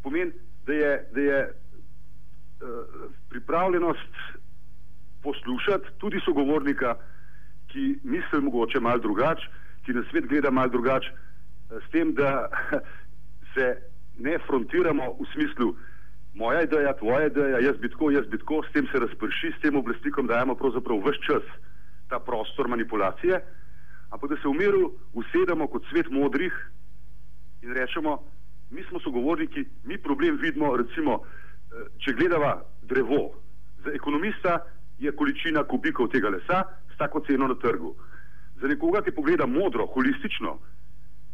pomeni, 0.03 0.33
da 0.67 0.73
je, 0.73 0.93
da 1.13 1.21
je 1.21 1.41
uh, 1.47 3.11
pripravljenost 3.29 4.13
poslušati 5.23 5.87
tudi 5.99 6.21
sogovornika, 6.25 6.97
ki 7.67 7.99
misli 8.05 8.41
mogoče 8.41 8.81
malo 8.81 8.99
drugače, 8.99 9.49
ki 9.85 9.93
na 9.93 10.03
svet 10.11 10.27
gleda 10.27 10.51
malo 10.51 10.69
drugače, 10.69 11.13
uh, 11.13 11.83
s 11.83 11.91
tem, 11.91 12.15
da 12.15 12.49
se 13.55 13.77
ne 14.19 14.39
frontiramo 14.47 15.13
v 15.21 15.27
smislu, 15.35 15.77
moja 16.37 16.63
ideja, 16.63 16.93
tvoja 16.93 17.27
ideja, 17.27 17.59
jaz 17.59 17.77
bi 17.81 17.89
tako, 17.89 18.11
jaz 18.11 18.27
bi 18.27 18.39
tako, 18.39 18.63
s 18.69 18.73
tem 18.73 18.87
se 18.93 18.99
razprši, 18.99 19.53
s 19.57 19.61
tem 19.63 19.77
oblastnikom 19.77 20.27
dajemo 20.27 20.55
pravzaprav 20.55 21.01
vse 21.01 21.23
čas 21.27 21.45
ta 22.09 22.19
prostor 22.21 22.69
manipulacije, 22.69 23.41
ampak 24.11 24.31
da 24.31 24.37
se 24.37 24.49
v 24.49 24.55
miru 24.55 24.93
usedemo 25.13 25.67
kot 25.67 25.89
svet 25.91 26.11
modrih 26.11 26.53
in 27.63 27.73
rečemo, 27.73 28.19
mi 28.71 28.83
smo 28.89 29.01
sogovorniki, 29.01 29.65
mi 29.85 29.99
problem 29.99 30.37
vidimo, 30.43 30.77
recimo, 30.77 31.23
eh, 31.25 31.89
če 32.05 32.13
gledava 32.13 32.63
drevo, 32.83 33.33
za 33.85 33.91
ekonomista 33.95 34.59
je 34.99 35.13
količina 35.13 35.65
kubikov 35.65 36.09
tega 36.09 36.29
lesa 36.29 36.63
s 36.95 36.99
tako 36.99 37.21
ceno 37.27 37.47
na 37.47 37.55
trgu. 37.55 37.95
Za 38.61 38.69
nekoga, 38.69 39.03
ki 39.03 39.11
pogleda 39.11 39.47
modro, 39.47 39.87
holistično, 39.87 40.59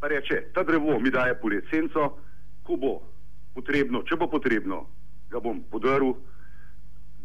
pa 0.00 0.08
reče, 0.08 0.44
ta 0.54 0.62
drevo 0.62 0.98
mi 1.00 1.10
daje 1.10 1.34
policenco, 1.40 2.16
ko 2.62 2.76
bo 2.76 3.11
potrebno, 3.54 4.02
če 4.08 4.16
bo 4.16 4.28
potrebno, 4.32 4.86
ga 5.32 5.40
bom 5.40 5.62
podaril, 5.72 6.16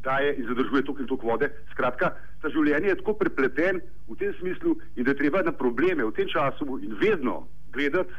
daje 0.07 0.35
in 0.39 0.47
zadržuje 0.47 0.83
toliko 0.83 1.01
in 1.01 1.07
toliko 1.07 1.27
vode. 1.27 1.49
Skratka, 1.71 2.11
ta 2.41 2.51
življenje 2.53 2.91
je 2.91 2.99
tako 3.01 3.17
prepleten 3.19 3.81
v 4.07 4.17
tem 4.19 4.33
smislu 4.39 4.77
in 4.95 5.03
da 5.03 5.11
je 5.11 5.21
treba 5.23 5.43
na 5.43 5.51
probleme 5.51 6.05
v 6.05 6.13
tem 6.15 6.29
času 6.31 6.79
in 6.79 6.95
vedno 7.01 7.47
gledati 7.75 8.13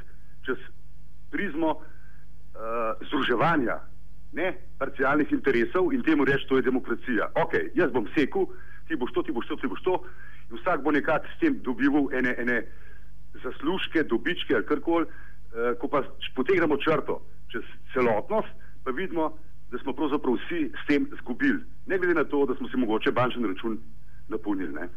čez 0.44 0.60
prizmo 1.32 1.76
uh, 1.78 2.96
združevanja, 3.08 3.78
ne 4.32 4.52
parcialnih 4.80 5.32
interesov 5.32 5.92
in 5.96 6.04
temu 6.04 6.26
reči, 6.28 6.48
to 6.48 6.60
je 6.60 6.66
demokracija. 6.68 7.30
Ok, 7.40 7.56
jaz 7.78 7.92
bom 7.92 8.08
sekel, 8.16 8.48
ti 8.88 8.96
boš 8.96 9.14
to, 9.16 9.24
ti 9.24 9.32
boš 9.32 9.48
to, 9.48 9.56
ti 9.56 9.70
boš 9.70 9.82
to 9.84 9.96
in 10.50 10.60
vsak 10.60 10.84
bo 10.84 10.92
nekako 10.92 11.28
s 11.28 11.40
tem 11.40 11.56
dobival 11.64 12.08
ene, 12.16 12.34
ene 12.40 12.62
zaslužke, 13.44 14.04
dobičke 14.08 14.56
ali 14.56 14.68
karkoli, 14.68 15.08
uh, 15.08 15.72
ko 15.80 15.88
pa 15.88 16.04
potegnemo 16.36 16.80
črto 16.84 17.20
čez 17.52 17.64
celotnost, 17.92 18.48
pa 18.84 18.90
vidimo, 18.90 19.32
da 19.70 19.78
smo 19.78 19.92
pravzaprav 19.92 20.34
vsi 20.34 20.70
s 20.82 20.86
tem 20.86 21.08
zgubili. 21.20 21.60
Ne 21.86 21.98
glede 21.98 22.14
na 22.14 22.24
to, 22.24 22.46
da 22.46 22.54
smo 22.54 22.68
si 22.68 22.76
mogoče 22.76 23.12
bančni 23.12 23.46
račun 23.46 23.78
napolnili. 24.28 24.72
Ne. 24.72 24.88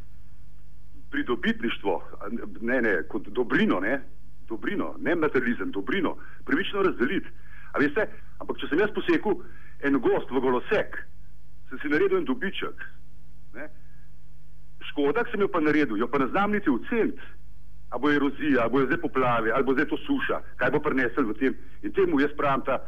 Pridobitništvo, 1.12 2.04
ne, 2.62 2.82
ne, 2.82 3.04
kot 3.08 3.28
dobrino, 3.28 3.80
ne, 3.80 4.02
dobrino, 4.48 4.96
ne 5.00 5.16
materializem, 5.16 5.72
dobrino, 5.72 6.16
pravično 6.46 6.82
razdeliti. 6.82 7.28
Veste, 7.80 8.08
ampak 8.40 8.60
če 8.60 8.68
sem 8.68 8.80
jaz 8.80 8.92
posekal 8.96 9.40
en 9.84 10.00
gost 10.00 10.32
v 10.32 10.40
golosek, 10.44 10.98
sem 11.70 11.80
si 11.80 11.92
naredil 11.92 12.18
en 12.20 12.28
dobiček. 12.28 12.84
Ne. 13.56 13.68
Škoda, 14.92 15.24
ki 15.24 15.36
sem 15.36 15.44
jo 15.44 15.52
pa 15.52 15.60
naredil, 15.64 16.00
jo 16.00 16.08
pa 16.08 16.20
ne 16.20 16.28
znam 16.32 16.52
niti 16.52 16.72
oceniti 16.72 17.22
ali 17.92 18.02
bo 18.02 18.12
erozija, 18.12 18.62
ali 18.64 18.72
bo 18.72 18.86
zdaj 18.86 19.02
poplave, 19.02 19.52
ali 19.52 19.64
bo 19.64 19.74
zdaj 19.74 19.86
to 19.92 19.98
suša, 19.98 20.42
kaj 20.58 20.72
bo 20.72 20.80
prinesel 20.80 21.28
v 21.28 21.34
tem. 21.40 21.56
In 21.84 21.92
temu 21.94 22.20
jaz 22.20 22.32
pravim 22.38 22.64
ta 22.66 22.80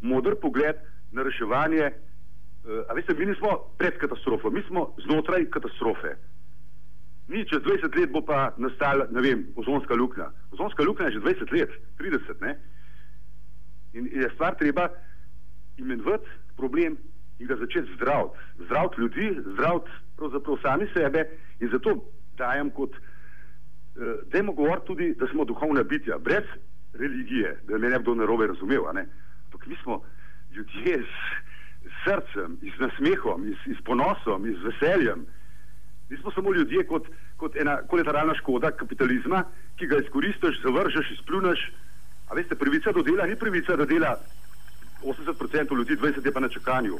modr 0.00 0.36
pogled 0.40 0.80
na 1.12 1.22
reševanje. 1.22 1.90
Uh, 2.66 2.82
a 2.88 2.96
veste, 2.96 3.14
mi 3.14 3.26
nismo 3.26 3.52
pred 3.78 3.98
katastrofo, 4.00 4.50
mi 4.50 4.62
smo 4.68 4.94
znotraj 5.04 5.44
katastrofe. 5.52 6.16
Ni 7.28 7.44
čez 7.44 7.60
20 7.62 8.00
let 8.00 8.10
bo 8.10 8.22
pa 8.24 8.54
nastala, 8.56 9.06
ne 9.10 9.20
vem, 9.20 9.44
ozonska 9.56 9.94
luknja. 9.94 10.30
Ozonska 10.52 10.82
luknja 10.82 11.10
je 11.10 11.18
že 11.18 11.20
20 11.20 11.52
let, 11.52 11.70
30, 11.98 12.40
ne? 12.40 12.56
In 13.92 14.08
je 14.12 14.30
stvar 14.34 14.56
treba 14.56 14.88
imenovati 15.76 16.26
problem 16.56 16.96
in 17.38 17.46
ga 17.46 17.56
začeti 17.56 17.92
zdraviti. 17.96 18.38
Zdraviti 18.64 19.00
ljudi, 19.00 19.26
zdraviti 19.52 19.90
pravzaprav 20.16 20.56
sami 20.62 20.86
sebe 20.94 21.28
in 21.60 21.68
zato 21.68 21.96
dajem 22.36 22.70
kot 22.70 22.96
dajmo 24.32 24.52
govoriti 24.52 24.86
tudi, 24.86 25.14
da 25.14 25.26
smo 25.26 25.44
duhovna 25.44 25.82
bitja, 25.82 26.18
brez 26.18 26.44
religije, 26.92 27.58
da 27.68 27.78
me 27.78 27.88
ne 27.88 27.98
kdo 27.98 28.14
narobe 28.14 28.46
razumel. 28.46 28.88
Ampak 28.88 29.66
mi 29.66 29.76
smo 29.82 30.02
ljudje 30.54 30.98
z, 30.98 31.14
z 31.84 31.92
srcem, 32.04 32.58
z 32.76 32.80
nasmehom, 32.80 33.54
z 33.78 33.84
ponosom, 33.84 34.46
z 34.60 34.64
veseljem. 34.64 35.26
Mi 36.10 36.16
smo 36.16 36.30
samo 36.30 36.54
ljudje 36.54 36.86
kot, 36.86 37.08
kot 37.36 37.56
ena 37.56 37.82
kolateralna 37.82 38.34
škoda 38.34 38.70
kapitalizma, 38.70 39.44
ki 39.76 39.86
ga 39.86 39.98
izkoristiš, 39.98 40.62
zavržeš, 40.62 41.10
izpluneš. 41.10 41.72
A 42.28 42.34
veste, 42.34 42.54
pravica 42.54 42.92
do 42.92 43.02
dela 43.02 43.26
ni 43.26 43.36
pravica, 43.36 43.76
da 43.76 43.84
dela 43.84 44.16
80% 45.02 45.76
ljudi, 45.76 45.96
20% 45.96 46.26
je 46.26 46.32
pa 46.32 46.40
na 46.40 46.48
čakanju. 46.48 46.98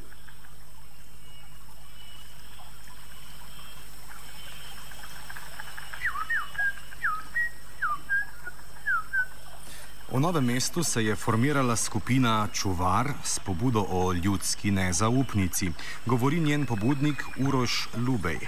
V 10.06 10.20
novem 10.20 10.44
mestu 10.44 10.82
se 10.84 11.02
je 11.02 11.14
formirala 11.16 11.76
skupina 11.76 12.48
Čuvar 12.52 13.06
s 13.24 13.38
pobudo 13.38 13.82
o 13.90 14.12
ljudski 14.12 14.70
nezaupnici. 14.70 15.72
Govori 16.06 16.40
njen 16.40 16.66
pobudnik 16.66 17.24
Uroš 17.48 17.88
Lubej. 18.06 18.38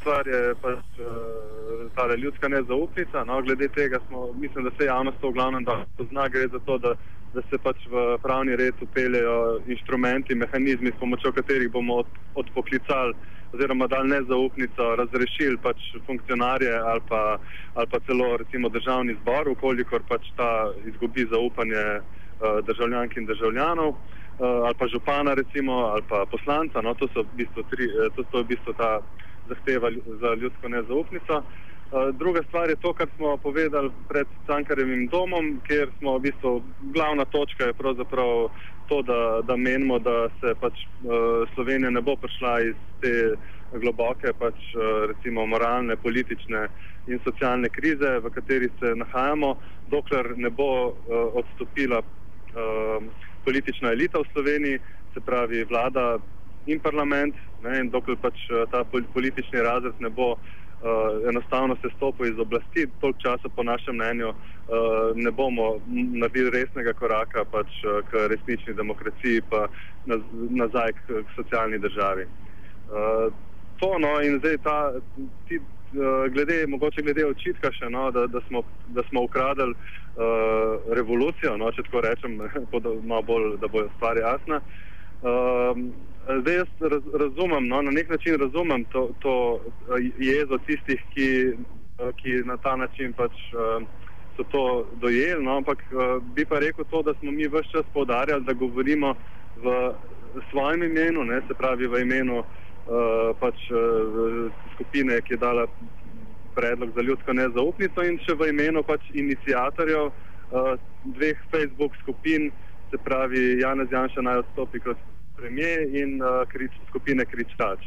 Stvar 0.00 0.26
je 0.26 0.54
pač 0.62 0.82
uh, 0.98 1.06
ta 1.94 2.14
ljudska 2.14 2.48
nezaupnica. 2.48 3.24
No, 3.24 3.42
glede 3.42 3.68
tega 3.68 4.00
smo, 4.08 4.32
mislim, 4.32 4.64
da 4.64 4.70
se 4.78 4.84
javnost 4.84 5.18
to 5.20 5.30
v 5.30 5.32
glavnem 5.32 5.64
da 5.64 5.86
pozna. 5.96 6.28
Gre 6.28 6.48
za 6.48 6.58
to, 6.66 6.78
da, 6.78 6.94
da 7.34 7.42
se 7.50 7.58
pač 7.58 7.86
v 7.86 8.18
pravni 8.22 8.56
red 8.56 8.74
upeljejo 8.80 9.60
inštrumenti, 9.66 10.34
mehanizmi, 10.34 10.90
s 10.90 11.00
pomočjo 11.00 11.32
katerih 11.32 11.70
bomo 11.70 12.02
od, 12.02 12.06
odpoklicali 12.34 13.14
oziroma 13.54 13.86
dal 13.86 14.06
nezaupnico, 14.06 14.96
razrešili 14.96 15.56
pač 15.62 15.78
funkcionarje 16.06 16.74
ali 16.74 17.00
pa, 17.08 17.38
ali 17.74 17.86
pa 17.90 18.00
celo 18.06 18.36
recimo 18.36 18.68
državni 18.68 19.16
zbor, 19.22 19.48
ukolikor 19.48 20.02
pač 20.08 20.26
ta 20.36 20.72
izgubi 20.86 21.26
zaupanje 21.30 21.84
uh, 21.98 22.58
državljank 22.66 23.16
in 23.16 23.26
državljanov 23.26 23.88
uh, 23.88 23.98
ali 24.38 24.74
pa 24.78 24.86
župana 24.86 25.34
recimo 25.34 25.72
ali 25.72 26.02
pa 26.08 26.24
poslanca, 26.30 26.82
no 26.82 26.94
to 26.94 27.08
so 27.14 27.22
v 27.22 27.36
bistvu, 27.36 27.62
tri, 27.70 27.84
eh, 27.84 28.10
to 28.16 28.24
so 28.30 28.42
v 28.42 28.50
bistvu 28.54 28.72
ta 28.72 28.98
zahteva 29.48 29.90
za 30.20 30.34
ljudsko 30.34 30.68
nezaupnico. 30.68 31.42
Druga 32.12 32.42
stvar 32.48 32.70
je 32.70 32.76
to, 32.76 32.92
kar 32.92 33.08
smo 33.16 33.36
povedali 33.36 33.90
pred 34.08 34.26
Cankarjevim 34.46 35.06
domom, 35.06 35.60
kjer 35.66 35.88
smo 35.98 36.16
v 36.18 36.20
bistvu 36.20 36.62
glavna 36.94 37.24
točka 37.24 37.64
je 37.64 37.72
pravzaprav 37.72 38.48
to, 38.88 39.02
da, 39.02 39.42
da 39.42 39.56
menimo, 39.56 39.98
da 39.98 40.28
se 40.40 40.54
pač 40.60 40.72
uh, 40.84 41.48
Slovenija 41.54 41.90
ne 41.90 42.00
bo 42.00 42.16
prišla 42.16 42.54
iz 42.68 42.76
te 43.02 43.14
globoke, 43.72 44.32
pač 44.38 44.58
uh, 44.74 45.06
recimo 45.10 45.46
moralne, 45.46 45.96
politične 45.96 46.66
in 47.06 47.20
socialne 47.24 47.68
krize, 47.68 48.18
v 48.24 48.32
kateri 48.34 48.70
se 48.80 48.94
nahajamo, 48.96 49.54
dokler 49.92 50.32
ne 50.36 50.50
bo 50.50 50.70
uh, 50.88 50.94
odstopila 51.40 52.00
uh, 52.00 53.08
politična 53.44 53.92
elita 53.92 54.22
v 54.22 54.30
Sloveniji, 54.32 54.80
se 55.14 55.20
pravi 55.20 55.64
vlada 55.70 56.18
in 56.66 56.80
parlament, 56.80 57.36
ne, 57.62 57.78
in 57.80 57.90
dokler 57.92 58.16
pač 58.22 58.46
uh, 58.50 58.64
ta 58.72 58.84
politični 58.88 59.60
razred 59.60 60.00
ne 60.00 60.10
bo 60.10 60.34
enostavno 61.28 61.76
se 61.82 61.88
stopil 61.96 62.26
iz 62.26 62.38
oblasti, 62.38 62.86
toliko 63.00 63.18
časa 63.18 63.48
po 63.56 63.62
našem 63.62 63.94
mnenju 63.94 64.28
uh, 64.28 64.36
ne 65.14 65.30
bomo 65.30 65.80
naredili 65.88 66.50
resnega 66.50 66.92
koraka 66.92 67.44
pač, 67.44 67.66
uh, 67.84 68.04
k 68.10 68.28
resnični 68.28 68.74
demokraciji 68.74 69.42
pa 69.50 69.66
naz 70.06 70.20
nazaj 70.50 70.92
k, 70.92 71.22
k 71.24 71.36
socialni 71.36 71.78
državi. 71.78 72.24
Uh, 72.24 73.32
to, 73.80 73.98
no, 73.98 74.20
in 74.22 74.38
zdaj 74.38 74.58
ta, 74.64 74.92
ti, 75.48 75.58
uh, 75.58 76.32
glede, 76.32 76.66
mogoče 76.66 77.02
glede 77.02 77.26
očitka 77.26 77.72
še, 77.72 77.88
no, 77.90 78.10
da, 78.10 78.26
da, 78.26 78.40
smo, 78.48 78.62
da 78.88 79.02
smo 79.08 79.24
ukradili 79.24 79.72
uh, 79.74 80.92
revolucijo, 80.96 81.56
no, 81.56 81.72
če 81.72 81.88
tako 81.88 82.04
rečem, 82.04 82.40
bolj, 83.28 83.54
da 83.60 83.68
bo 83.72 83.88
stvar 83.96 84.20
jasna. 84.20 84.60
Uh, 85.24 85.86
Zdaj 86.28 86.54
jaz 86.54 86.68
raz, 86.80 87.02
razumem, 87.12 87.68
no, 87.68 87.82
na 87.82 87.90
nek 87.90 88.08
način 88.08 88.38
razumem 88.40 88.84
to, 88.84 89.10
to 89.18 89.60
eh, 89.88 90.10
jezo 90.18 90.58
tistih, 90.58 91.00
ki, 91.14 91.52
eh, 91.98 92.12
ki 92.16 92.30
na 92.44 92.56
ta 92.56 92.76
način 92.76 93.12
pač, 93.12 93.32
so 94.36 94.44
to 94.50 94.88
dojeli, 94.98 95.44
no, 95.44 95.56
ampak 95.56 95.84
bi 96.34 96.44
pa 96.44 96.58
rekel 96.58 96.84
to, 96.90 97.02
da 97.02 97.14
smo 97.14 97.30
mi 97.30 97.46
vse 97.46 97.70
čas 97.70 97.86
povdarjali, 97.92 98.44
da 98.44 98.52
govorimo 98.52 99.14
v 99.56 99.92
svojem 100.50 100.82
imenu, 100.82 101.24
ne, 101.24 101.40
se 101.48 101.54
pravi 101.54 101.86
v 101.86 102.00
imenu 102.02 102.42
pač, 103.40 103.68
skupine, 104.74 105.20
ki 105.22 105.36
je 105.36 105.38
dala 105.38 105.66
predlog 106.54 106.90
za 106.96 107.02
ljudsko 107.02 107.32
nezaupnico 107.32 108.02
in 108.02 108.18
še 108.26 108.34
v 108.34 108.50
imenu 108.50 108.82
pač 108.82 109.06
inicijatorjev 109.14 110.10
dveh 111.14 111.46
Facebook 111.54 111.94
skupin, 112.02 112.50
se 112.90 112.98
pravi 112.98 113.60
Janez 113.62 113.92
Janša 113.92 114.22
naj 114.22 114.42
odstopi 114.42 114.82
kot 114.82 114.98
premije 115.44 116.00
in 116.00 116.22
uh, 116.22 116.48
krič, 116.48 116.72
skupine 116.88 117.24
Kričtač. 117.24 117.84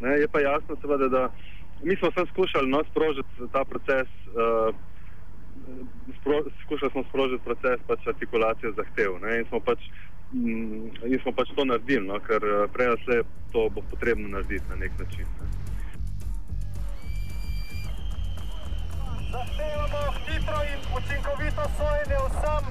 Ne, 0.00 0.18
je 0.18 0.28
pa 0.28 0.40
jasno, 0.40 0.76
seveda, 0.80 1.08
da 1.08 1.22
mi 1.82 1.96
smo 1.96 2.10
vsem 2.10 2.26
skušali 2.32 2.68
no, 2.70 2.82
sprožiti 2.90 3.46
ta 3.52 3.64
proces, 3.64 4.08
uh, 4.34 4.74
spro, 6.20 6.42
skušali 6.64 6.90
smo 6.90 7.02
sprožiti 7.08 7.44
proces 7.44 7.78
pač 7.86 8.06
artikulacije 8.06 8.72
zahtev 8.76 9.20
ne, 9.22 9.38
in, 9.38 9.44
smo 9.48 9.60
pač, 9.60 9.86
mm, 10.32 11.06
in 11.12 11.18
smo 11.22 11.32
pač 11.32 11.54
to 11.56 11.64
naredili, 11.64 12.06
no, 12.08 12.18
ker 12.26 12.42
uh, 12.42 12.66
prej 12.74 12.90
ali 12.92 13.02
slej 13.04 13.22
to 13.52 13.68
bo 13.70 13.86
potrebno 13.90 14.28
narediti 14.28 14.66
na 14.70 14.76
nek 14.82 14.98
način. 14.98 15.26
Ne. 15.38 15.46
Zahtevamo 19.30 20.02
hitro 20.26 20.58
in 20.72 20.80
učinkovito 20.98 21.64
sojenje 21.78 22.18
vsem, 22.26 22.64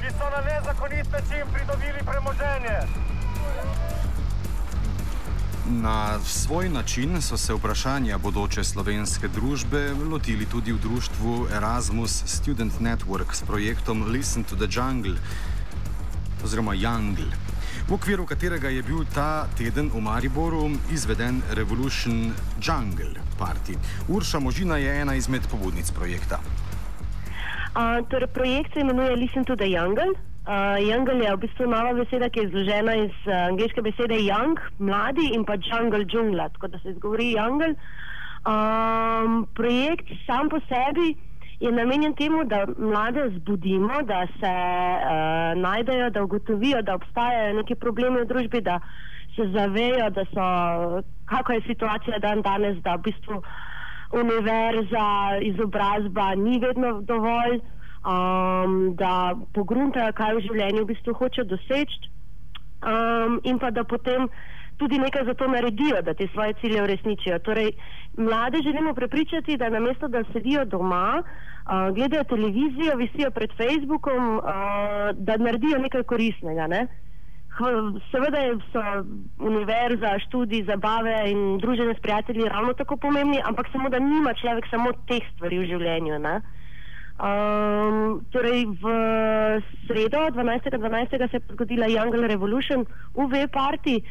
ki 0.00 0.08
so 0.16 0.26
na 0.36 0.40
nezakonit 0.48 1.06
način 1.16 1.44
pridobili 1.52 2.00
premoženje. 2.10 2.78
Na 5.70 6.20
svoj 6.24 6.68
način 6.68 7.22
so 7.22 7.36
se 7.36 7.54
vprašanja 7.54 8.18
bodoče 8.18 8.64
slovenske 8.64 9.28
družbe 9.28 9.92
lotili 10.10 10.46
tudi 10.46 10.72
v 10.72 10.78
društvu 10.78 11.46
Erasmus 11.56 12.22
Student 12.26 12.72
Network 12.80 13.32
s 13.32 13.42
projektom 13.42 14.04
Listen 14.10 14.44
to 14.44 14.56
the 14.56 14.68
Jungle 14.70 15.16
oziroma 16.44 16.74
Jungle, 16.74 17.32
v 17.88 17.92
okviru 17.96 18.26
katerega 18.28 18.68
je 18.68 18.84
bil 18.84 19.04
ta 19.08 19.48
teden 19.56 19.88
v 19.88 20.00
Mariboru 20.00 20.68
izveden 20.92 21.40
Revolution 21.56 22.36
Jungle 22.60 23.16
Party. 23.40 23.80
Urša 24.08 24.38
Možina 24.38 24.76
je 24.76 25.00
ena 25.00 25.14
izmed 25.16 25.42
pobudnic 25.50 25.90
projekta. 25.90 26.40
Uh, 27.74 28.04
torej 28.08 28.28
projekt 28.28 28.72
se 28.74 28.80
imenuje 28.80 29.16
Listen 29.16 29.44
to 29.44 29.56
the 29.56 29.64
Jungle. 29.64 30.33
Uh, 30.44 30.76
jungle 30.76 31.24
je 31.24 31.32
v 31.32 31.40
bistvu 31.40 31.66
nova 31.72 31.94
beseda, 31.96 32.28
ki 32.28 32.40
je 32.42 32.46
izložena 32.50 32.94
iz 33.00 33.14
uh, 33.24 33.36
angliške 33.48 33.80
besede 33.80 34.18
young, 34.20 34.58
mladi 34.78 35.30
in 35.32 35.44
pa 35.48 35.56
jungle, 35.56 36.04
džungla, 36.04 36.50
tako 36.52 36.68
da 36.68 36.78
se 36.82 36.92
izgovori 36.92 37.30
jungle. 37.32 37.70
Um, 38.44 39.46
projekt 39.56 40.12
sam 40.26 40.52
po 40.52 40.60
sebi 40.68 41.14
je 41.64 41.72
namenjen 41.72 42.12
temu, 42.14 42.44
da 42.44 42.66
mlade 42.76 43.24
zbudimo, 43.38 44.02
da 44.04 44.26
se 44.36 44.52
uh, 44.52 45.56
najdejo, 45.62 46.10
da 46.10 46.22
ugotovijo, 46.22 46.82
da 46.82 46.94
obstajajo 47.00 47.54
neki 47.62 47.74
problemi 47.74 48.20
v 48.20 48.28
družbi, 48.28 48.60
da 48.60 48.80
se 49.36 49.48
zavejo, 49.48 50.10
da 50.10 50.24
so, 50.34 50.48
kako 51.24 51.52
je 51.52 51.68
situacija 51.72 52.18
dan 52.18 52.42
danes, 52.42 52.76
da 52.84 52.98
v 53.00 53.08
bistvu 53.08 53.40
univerza, 54.12 55.08
izobrazba 55.40 56.34
ni 56.34 56.60
vedno 56.60 57.00
dovolj 57.00 57.64
um, 58.04 58.94
da 58.96 59.34
pogruntajo, 59.54 60.12
kaj 60.12 60.34
v 60.36 60.44
življenju 60.48 60.84
v 60.84 60.90
bistvu 60.92 61.14
hoče 61.18 61.44
doseči, 61.48 62.10
um, 62.84 63.40
in 63.44 63.58
pa 63.58 63.70
da 63.70 63.84
potem 63.84 64.28
tudi 64.76 64.98
nekaj 64.98 65.24
za 65.24 65.34
to 65.34 65.48
naredijo, 65.48 66.02
da 66.02 66.14
te 66.14 66.26
svoje 66.32 66.54
cilje 66.60 66.82
uresničijo. 66.82 67.38
Torej, 67.38 67.70
mlade 68.16 68.62
želimo 68.62 68.94
prepričati, 68.94 69.56
da 69.56 69.68
namesto 69.68 70.08
da 70.08 70.24
sedijo 70.32 70.64
doma, 70.64 71.22
uh, 71.22 71.94
gledajo 71.94 72.24
televizijo, 72.24 72.96
visijo 72.96 73.30
pred 73.30 73.50
Facebookom, 73.56 74.36
uh, 74.36 74.44
da 75.14 75.36
naredijo 75.36 75.78
nekaj 75.78 76.02
koristnega. 76.02 76.66
Ne? 76.66 76.86
Seveda 78.10 78.40
so 78.72 78.82
univerza, 79.38 80.18
študij, 80.26 80.64
zabave 80.66 81.30
in 81.30 81.58
druženje 81.62 81.94
s 81.94 82.02
prijatelji 82.02 82.48
ravno 82.48 82.72
tako 82.72 82.96
pomembni, 82.96 83.38
ampak 83.44 83.70
samo 83.72 83.88
da 83.88 83.98
nima 83.98 84.34
človek 84.34 84.66
samo 84.70 84.90
teh 85.06 85.22
stvari 85.36 85.58
v 85.58 85.68
življenju. 85.70 86.18
Ne? 86.18 86.40
Um, 87.14 88.26
torej 88.30 88.66
v 88.82 88.84
sredo, 89.86 90.18
12.12. 90.34 90.78
12. 90.78 91.10
se 91.30 91.36
je 91.36 91.40
zgodila 91.52 91.86
Young 91.86 92.26
Revolution 92.26 92.84
v 93.14 93.26
V-parti. 93.26 94.02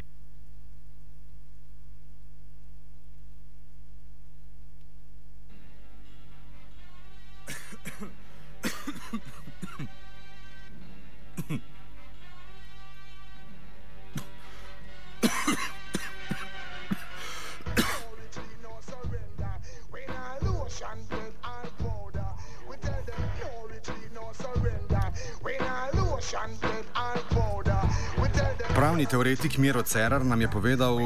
Pravni 28.76 29.06
teoretik 29.06 29.58
Miro 29.58 29.82
Cerar 29.82 30.26
nam 30.26 30.42
je 30.42 30.48
povedal, 30.48 30.98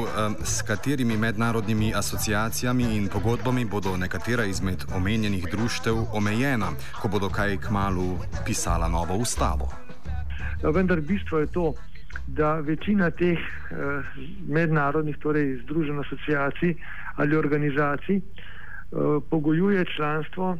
s 0.44 0.62
katerimi 0.62 1.16
mednarodnimi 1.16 1.92
asociacijami 1.94 2.96
in 2.96 3.08
pogodbami 3.08 3.64
bodo 3.64 3.96
nekatera 3.96 4.44
izmed 4.44 4.84
omenjenih 4.96 5.44
društev 5.50 5.96
omejena, 6.12 6.72
ko 7.02 7.08
bodo 7.08 7.28
kaj 7.28 7.56
k 7.56 7.70
malu 7.70 8.18
pisala 8.46 8.88
novo 8.88 9.16
ustavo. 9.16 9.68
Ja, 10.62 10.70
vendar 10.70 11.00
bistvo 11.00 11.38
je 11.38 11.46
to, 11.46 11.74
da 12.26 12.54
večina 12.54 13.10
teh 13.10 13.38
eh, 13.38 13.76
mednarodnih, 14.48 15.16
torej 15.16 15.60
združenih 15.62 16.06
asociacij 16.06 16.74
ali 17.16 17.36
organizacij, 17.36 18.16
eh, 18.16 18.22
pogojuje 19.30 19.84
članstvo 19.96 20.58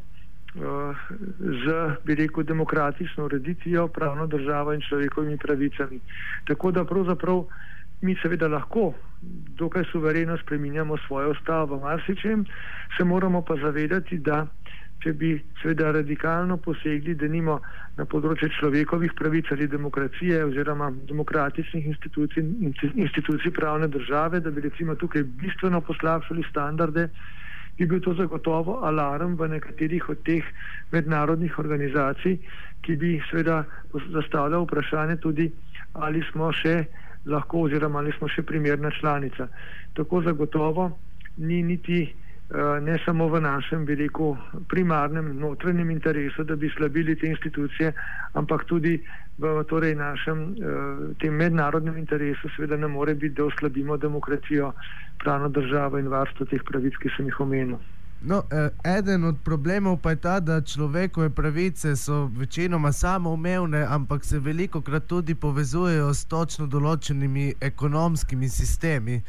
z, 0.55 1.97
bi 2.05 2.15
rekel, 2.15 2.45
demokratično 2.45 3.25
ureditvijo, 3.25 3.89
pravno 3.89 4.27
državo 4.27 4.73
in 4.73 4.81
človekovimi 4.81 5.37
pravicami. 5.39 6.01
Tako 6.47 6.71
da 6.71 6.85
pravzaprav 6.85 7.45
mi 8.01 8.17
seveda 8.23 8.49
lahko 8.49 8.95
dokaj 9.59 9.85
suvereno 9.93 10.39
spreminjamo 10.39 10.97
svojo 11.07 11.31
ustavo 11.31 11.77
v 11.77 11.81
marsičem, 11.81 12.45
se 12.97 13.05
moramo 13.05 13.43
pa 13.43 13.57
zavedati, 13.57 14.19
da 14.19 14.47
če 15.03 15.13
bi 15.13 15.33
seveda 15.63 15.93
radikalno 15.93 16.57
posegli, 16.57 17.15
da 17.15 17.29
nimo 17.29 17.61
na 17.97 18.07
področje 18.07 18.49
človekovih 18.59 19.15
pravic 19.19 19.51
ali 19.55 19.69
demokracije 19.71 20.45
oziroma 20.45 20.91
demokratičnih 21.11 21.87
institucij, 21.87 22.45
institucij 22.95 23.53
pravne 23.55 23.89
države, 23.89 24.41
da 24.41 24.51
bi 24.51 24.61
recimo 24.61 24.95
tukaj 24.95 25.23
bistveno 25.23 25.81
poslabšali 25.81 26.47
standarde, 26.51 27.09
bi 27.79 27.87
bil 27.87 28.01
to 28.01 28.15
zagotovo 28.15 28.81
alarm 28.83 29.37
v 29.39 29.49
nekaterih 29.49 30.09
od 30.11 30.23
teh 30.27 30.45
mednarodnih 30.93 31.59
organizacij, 31.59 32.39
ki 32.83 32.97
bi 32.97 33.19
seveda 33.31 33.65
zastavljal 34.13 34.67
vprašanje 34.67 35.17
tudi, 35.23 35.51
ali 35.95 36.23
smo 36.33 36.53
še 36.53 36.85
lahko 37.27 37.67
oziroma 37.69 37.99
ali 37.99 38.13
smo 38.19 38.29
še 38.29 38.43
primerna 38.43 38.91
članica. 38.91 39.49
Tako 39.95 40.23
zagotovo 40.23 40.91
ni 41.37 41.63
niti 41.63 42.07
ne 42.81 42.99
samo 43.05 43.29
v 43.29 43.41
našem, 43.41 43.85
bi 43.85 43.95
rekel, 43.95 44.37
primarnem 44.69 45.37
notranjem 45.39 45.91
interesu, 45.91 46.45
da 46.45 46.57
bi 46.57 46.71
slabili 46.77 47.17
te 47.17 47.29
institucije, 47.29 47.93
ampak 48.33 48.65
tudi 48.65 49.03
v 49.39 49.65
torej, 49.69 49.95
našem 49.95 50.55
tem 51.21 51.35
mednarodnem 51.35 51.99
interesu, 51.99 52.49
seveda 52.57 52.77
ne 52.77 52.89
more 52.89 53.15
biti, 53.15 53.35
da 53.35 53.45
oslabimo 53.45 53.97
demokracijo, 53.97 54.73
pravno 55.19 55.49
državo 55.49 55.99
in 55.99 56.09
varstvo 56.09 56.47
teh 56.47 56.63
pravic, 56.65 56.97
ki 57.03 57.13
sem 57.17 57.29
jih 57.29 57.41
omenil. 57.41 57.79
No, 58.21 58.43
eden 58.99 59.25
od 59.25 59.37
problemov 59.45 60.01
pa 60.03 60.11
je 60.11 60.17
ta, 60.17 60.41
da 60.41 60.61
človekove 60.61 61.31
pravice 61.31 61.97
so 61.97 62.31
večinoma 62.35 62.93
samoumevne, 62.93 63.87
ampak 63.89 64.25
se 64.25 64.39
veliko 64.39 64.81
krat 64.81 65.07
tudi 65.07 65.35
povezujejo 65.35 66.15
s 66.15 66.25
točno 66.25 66.67
določenimi 66.67 67.53
ekonomskimi 67.61 68.49
sistemi. 68.49 69.21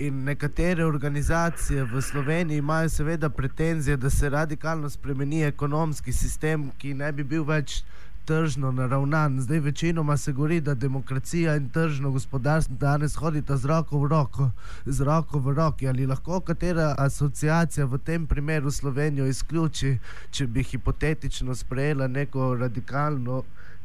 In 0.00 0.24
nekatere 0.24 0.84
organizacije 0.84 1.84
v 1.84 2.00
Sloveniji 2.02 2.58
imajo 2.58 2.88
seveda 2.88 3.28
pretenzije, 3.28 3.96
da 3.96 4.10
se 4.10 4.30
radikalno 4.30 4.90
spremeni 4.90 5.42
ekonomski 5.44 6.12
sistem, 6.12 6.70
ki 6.78 6.94
ne 6.94 7.10
bi 7.12 7.24
bil 7.24 7.42
več 7.44 7.82
tržno 8.24 8.70
naravnan. 8.72 9.40
Zdaj 9.40 9.60
večinoma 9.60 10.16
se 10.16 10.32
govori, 10.32 10.60
da 10.60 10.74
demokracija 10.74 11.56
in 11.56 11.68
tržno 11.68 12.10
gospodarstvo 12.10 12.76
danes 12.76 13.16
hodita 13.16 13.56
z 13.56 13.66
roko 13.66 13.98
v 13.98 14.08
roko, 14.08 14.50
z 14.86 15.04
roko 15.04 15.38
v 15.38 15.54
roki. 15.54 15.88
Ali 15.88 16.06
lahko 16.06 16.40
katera 16.40 16.94
asociacija 16.98 17.86
v 17.86 17.98
tem 17.98 18.26
primeru 18.26 18.70
Slovenijo 18.70 19.26
izključi, 19.26 19.98
če 20.30 20.46
bi 20.46 20.62
hipotetično 20.62 21.54
sprejela 21.54 22.08
neko 22.08 22.54
radikalno 22.54 23.42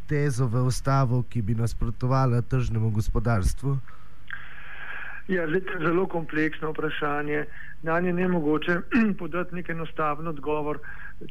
tezo 0.07 0.47
v 0.47 0.63
ustavo, 0.63 1.23
ki 1.29 1.41
bi 1.41 1.55
nasprotovala 1.55 2.41
tržnemu 2.41 2.89
gospodarstvu? 2.89 3.77
Ja, 5.27 5.47
zdaj, 5.47 5.61
to 5.61 5.71
je 5.73 5.87
zelo 5.87 6.07
kompleksno 6.07 6.69
vprašanje. 6.71 7.45
Na 7.83 7.99
nje 7.99 8.13
ne 8.13 8.27
mogoče 8.27 8.79
podati 9.19 9.55
nek 9.55 9.69
enostaven 9.69 10.27
odgovor. 10.27 10.79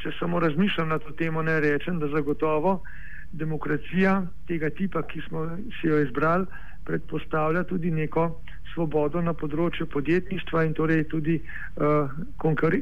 Če 0.02 0.12
samo 0.18 0.40
razmišljam 0.40 0.88
na 0.88 0.98
to 0.98 1.12
temo, 1.18 1.42
ne 1.42 1.60
rečem, 1.60 1.98
da 1.98 2.08
zagotovo 2.08 2.80
demokracija 3.32 4.22
tega 4.48 4.70
tipa, 4.70 5.02
ki 5.02 5.22
smo 5.28 5.46
si 5.80 5.86
jo 5.86 6.00
izbrali, 6.02 6.46
predpostavlja 6.84 7.64
tudi 7.64 7.90
neko 7.90 8.40
svobodo 8.74 9.22
na 9.22 9.32
področju 9.34 9.86
podjetništva 9.86 10.64
in 10.66 10.74
torej 10.74 11.04
tudi 11.08 11.38
uh, 11.38 12.10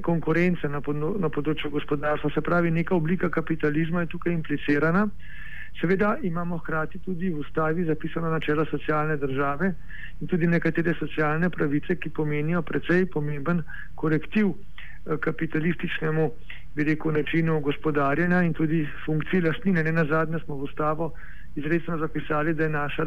konkurence 0.03 0.69
na, 0.69 0.81
pod, 0.81 0.97
na 0.97 1.29
področju 1.29 1.71
gospodarstva. 1.71 2.33
Se 2.35 2.41
pravi, 2.41 2.71
neka 2.71 2.97
oblika 2.97 3.29
kapitalizma 3.31 4.07
je 4.07 4.13
tukaj 4.17 4.33
implicirana. 4.33 5.07
Seveda 5.81 6.17
imamo 6.23 6.59
hkrati 6.59 6.99
tudi 6.99 7.31
v 7.31 7.41
ustavi 7.41 7.85
zapisano 7.85 8.31
načelo 8.31 8.65
socialne 8.65 9.17
države 9.17 9.75
in 10.21 10.29
tudi 10.29 10.47
nekatere 10.47 10.95
socialne 10.99 11.51
pravice, 11.51 11.97
ki 11.97 12.11
pomenijo 12.11 12.63
precej 12.63 13.07
pomemben 13.07 13.63
korektiv 13.95 14.53
kapitalističnemu, 15.21 16.31
bi 16.75 16.85
rekel, 16.85 17.13
načinu 17.13 17.61
gospodarjenja 17.61 18.43
in 18.43 18.53
tudi 18.55 18.89
funkciji 19.05 19.41
lastnine. 19.41 19.83
Ne 19.83 19.93
na 19.93 20.05
zadnje 20.05 20.39
smo 20.45 20.57
v 20.57 20.69
ustavo 20.69 21.13
izredno 21.55 21.99
zapisali, 21.99 22.55
da 22.55 22.63
je 22.63 22.69
naša 22.71 23.05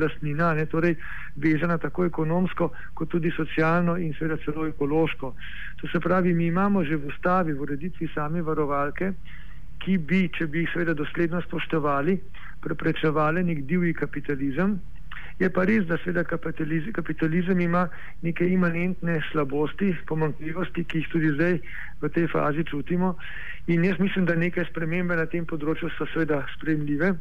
lastnina 0.00 0.54
ne, 0.54 0.66
torej 0.66 0.94
vezana 1.36 1.78
tako 1.78 2.04
ekonomsko, 2.04 2.68
kot 2.94 3.08
tudi 3.10 3.32
socialno 3.36 3.96
in 3.96 4.14
seveda 4.18 4.36
celo 4.44 4.66
ekološko. 4.66 5.34
To 5.80 5.88
se 5.88 6.00
pravi, 6.00 6.34
mi 6.34 6.46
imamo 6.46 6.84
že 6.84 6.96
v 6.96 7.06
ustavi, 7.06 7.52
v 7.52 7.60
ureditvi 7.60 8.08
same 8.14 8.42
varovalke, 8.42 9.12
ki 9.82 9.98
bi, 9.98 10.24
če 10.30 10.46
bi 10.46 10.62
jih 10.62 10.72
seveda 10.72 10.94
dosledno 10.98 11.42
spoštovali, 11.42 12.16
preprečevali 12.62 13.44
nek 13.44 13.64
divji 13.66 13.94
kapitalizem. 13.98 14.78
Je 15.40 15.48
pa 15.50 15.64
res, 15.66 15.86
da 15.88 15.98
seveda 16.02 16.22
kapitalizem, 16.28 16.92
kapitalizem 16.94 17.60
ima 17.60 17.86
neke 18.22 18.46
imanentne 18.46 19.18
slabosti, 19.30 19.90
pomankljivosti, 20.06 20.84
ki 20.84 21.02
jih 21.02 21.08
tudi 21.12 21.32
zdaj 21.34 21.58
v 22.02 22.10
tej 22.14 22.28
fazi 22.30 22.64
čutimo. 22.68 23.16
In 23.72 23.84
jaz 23.84 23.98
mislim, 23.98 24.28
da 24.28 24.38
neke 24.38 24.64
spremembe 24.68 25.16
na 25.18 25.26
tem 25.26 25.46
področju 25.48 25.90
so 25.96 26.06
seveda 26.12 26.44
spremljive. 26.56 27.16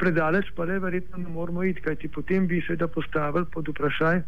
Predaleč 0.00 0.50
pa 0.56 0.64
le 0.64 0.78
verjetno 0.80 1.18
ne 1.20 1.28
moramo 1.28 1.62
iti, 1.62 1.82
kajti 1.84 2.08
potem 2.08 2.46
bi 2.48 2.62
seveda 2.66 2.88
postavili 2.88 3.44
pod 3.52 3.68
vprašaj 3.68 4.16
eh, 4.16 4.24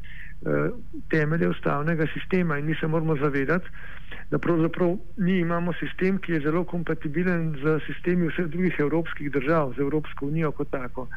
temelje 1.10 1.48
ustavnega 1.48 2.06
sistema 2.12 2.58
in 2.58 2.66
mi 2.66 2.74
se 2.80 2.86
moramo 2.86 3.16
zavedati, 3.16 3.68
da 4.30 4.38
pravzaprav 4.38 4.96
mi 5.16 5.38
imamo 5.38 5.72
sistem, 5.72 6.18
ki 6.18 6.32
je 6.32 6.40
zelo 6.40 6.64
kompatibilen 6.64 7.54
z 7.62 7.78
sistemi 7.86 8.28
vseh 8.28 8.52
drugih 8.52 8.76
evropskih 8.78 9.30
držav, 9.30 9.72
z 9.76 9.80
Evropsko 9.86 10.26
unijo 10.26 10.52
kot 10.52 10.70
tako. 10.70 11.08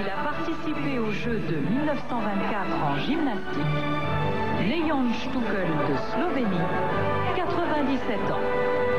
Il 0.00 0.06
a 0.06 0.22
participé 0.22 0.98
aux 0.98 1.10
Jeux 1.10 1.40
de 1.48 1.56
1924 1.56 2.72
en 2.88 2.96
gymnastique. 2.98 4.18
Leon 4.60 5.12
Stukel 5.14 5.70
de 5.88 5.96
Slovénie, 6.12 6.66
97 7.36 8.30
ans. 8.30 8.97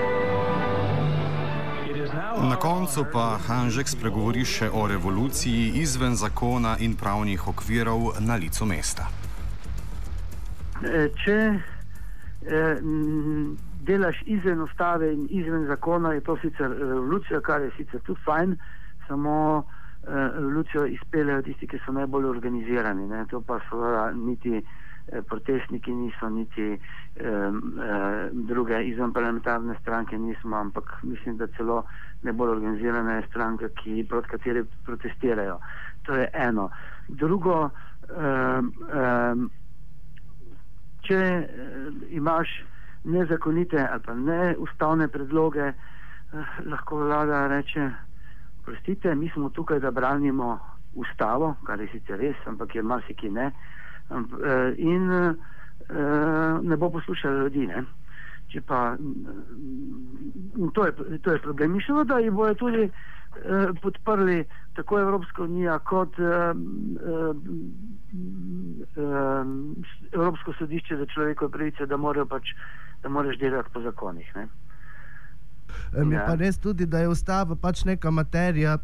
Na 2.49 2.55
koncu 2.55 3.05
pa 3.13 3.37
Hanžek 3.37 3.89
spregovori 3.89 4.41
še 4.45 4.69
o 4.73 4.87
revoluciji 4.89 5.77
izven 5.77 6.15
zakona 6.17 6.73
in 6.81 6.95
pravnih 6.97 7.47
okvirov 7.51 8.15
na 8.25 8.37
licu 8.41 8.65
mesta. 8.65 9.05
Če 11.23 11.37
eh, 11.53 12.81
delaš 13.85 14.23
izven 14.25 14.61
ustave 14.65 15.11
in 15.13 15.27
izven 15.29 15.67
zakona, 15.69 16.15
je 16.17 16.25
to 16.25 16.37
sicer 16.41 16.73
revolucija, 16.79 17.41
kar 17.45 17.61
je 17.61 17.71
sicer 17.77 18.01
tudi 18.07 18.21
fajn, 18.25 18.57
samo 19.07 19.35
eh, 19.61 20.09
revolucijo 20.09 20.85
izpeljejo 20.85 21.45
tisti, 21.45 21.67
ki 21.67 21.81
so 21.85 21.93
najbolj 21.93 22.25
organizirani. 22.25 23.05
Ne? 23.07 23.25
To 23.29 23.41
pa 23.41 23.59
seveda 23.69 24.09
niti 24.17 24.63
protestniki 25.27 25.91
niso, 25.91 26.29
niti 26.29 26.61
eh, 26.61 26.79
eh, 27.25 28.29
druge 28.31 28.83
izven 28.83 29.13
parlamentarne 29.13 29.75
stranke 29.81 30.17
nismo, 30.17 30.57
ampak 30.57 31.03
mislim, 31.03 31.37
da 31.37 31.47
celo 31.47 31.83
najbolj 32.21 32.49
organizirana 32.49 33.13
je 33.13 33.27
stranka, 33.27 33.69
ki 33.69 34.05
proti 34.09 34.27
kateri 34.27 34.63
protestirajo. 34.85 35.59
To 36.03 36.15
je 36.15 36.29
eno. 36.33 36.69
Drugo, 37.07 37.69
eh, 38.09 38.61
eh, 38.93 39.35
če 41.01 41.15
eh, 41.15 41.47
imaš 42.09 42.47
nezakonite 43.03 43.87
ali 43.91 44.01
pa 44.05 44.13
neustavne 44.13 45.07
predloge, 45.07 45.71
eh, 45.73 45.75
lahko 46.65 47.03
vlada 47.05 47.47
reče, 47.47 47.89
prostite, 48.65 49.15
mi 49.15 49.29
smo 49.29 49.49
tukaj, 49.49 49.79
da 49.79 49.91
branimo 49.91 50.59
ustavo, 50.95 51.55
kar 51.65 51.79
je 51.79 51.87
sicer 51.87 52.19
res, 52.19 52.37
ampak 52.45 52.75
je 52.75 52.81
marsikaj 52.83 53.29
ne. 53.31 53.45
Eh, 53.45 53.79
in 54.77 55.11
eh, 55.11 55.33
ne 56.61 56.77
bo 56.77 56.89
poslušala 56.89 57.43
ljudi. 57.43 57.67
Ne? 57.67 57.83
Če 58.49 58.61
pa, 58.65 58.95
mm, 58.97 60.71
to, 60.73 60.85
je, 60.85 61.19
to 61.21 61.31
je 61.31 61.41
problem. 61.41 61.71
Mišljeno, 61.77 62.03
da 62.03 62.17
jih 62.19 62.31
bojo 62.31 62.53
tudi 62.57 62.83
eh, 62.85 62.91
podprli 63.81 64.45
tako 64.75 64.99
Evropska 64.99 65.43
unija 65.43 65.79
kot 65.79 66.19
eh, 66.19 66.53
eh, 68.97 69.43
Evropsko 70.13 70.53
sodišče 70.57 70.97
za 70.97 71.05
človekove 71.13 71.51
pravice, 71.51 71.85
da 71.85 71.97
morajo 71.97 72.25
pač, 72.25 72.53
da 73.03 73.09
moraš 73.09 73.37
delati 73.37 73.69
po 73.73 73.81
zakonih. 73.81 74.31
Ne? 74.35 74.47
Mi 76.03 76.15
ja. 76.15 76.25
pa 76.25 76.35
res 76.35 76.57
tudi, 76.57 76.85
da 76.85 76.99
je 76.99 77.07
ustava 77.07 77.55
pač 77.55 77.85
neka 77.85 78.11
materija, 78.11 78.77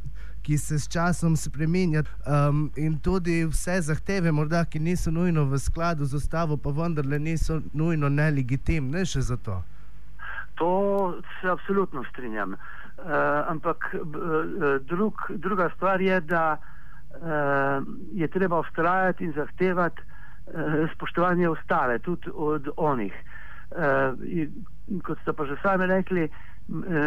ki 0.45 0.57
se 0.57 0.79
s 0.79 0.87
časom 0.87 1.35
spremenja. 1.35 2.03
Um, 2.25 2.71
in 2.75 2.99
tudi 3.01 3.41
vse 3.49 3.79
zahteve, 3.81 4.31
morda, 4.31 4.65
ki 4.65 4.79
niso 4.79 5.11
nujno 5.11 5.45
v 5.49 5.57
skladu 5.59 6.05
z 6.05 6.19
ustavo, 6.21 6.57
pa 6.57 6.69
vendarle 6.69 7.19
niso 7.19 7.61
nujno 7.73 8.09
nelegitimne 8.09 9.05
še 9.05 9.25
za 9.25 9.37
to. 9.37 9.57
To 10.61 10.71
se 11.41 11.49
absolutno 11.49 12.05
strinjam. 12.11 12.53
Uh, 12.53 13.09
ampak 13.51 13.89
uh, 13.97 14.05
drug, 14.87 15.25
druga 15.41 15.69
stvar 15.75 16.01
je, 16.01 16.21
da 16.21 16.57
uh, 16.57 17.81
je 18.13 18.27
treba 18.27 18.61
ustrajati 18.61 19.25
in 19.25 19.33
zahtevati 19.33 20.01
uh, 20.01 20.85
spoštovanje 20.93 21.49
ustave, 21.49 21.99
tudi 21.99 22.29
od 22.33 22.69
onih. 22.77 23.17
Uh, 23.75 24.13
in, 24.29 24.53
kot 25.03 25.19
ste 25.25 25.33
pa 25.33 25.49
že 25.49 25.57
sami 25.65 25.89
rekli, 25.89 26.29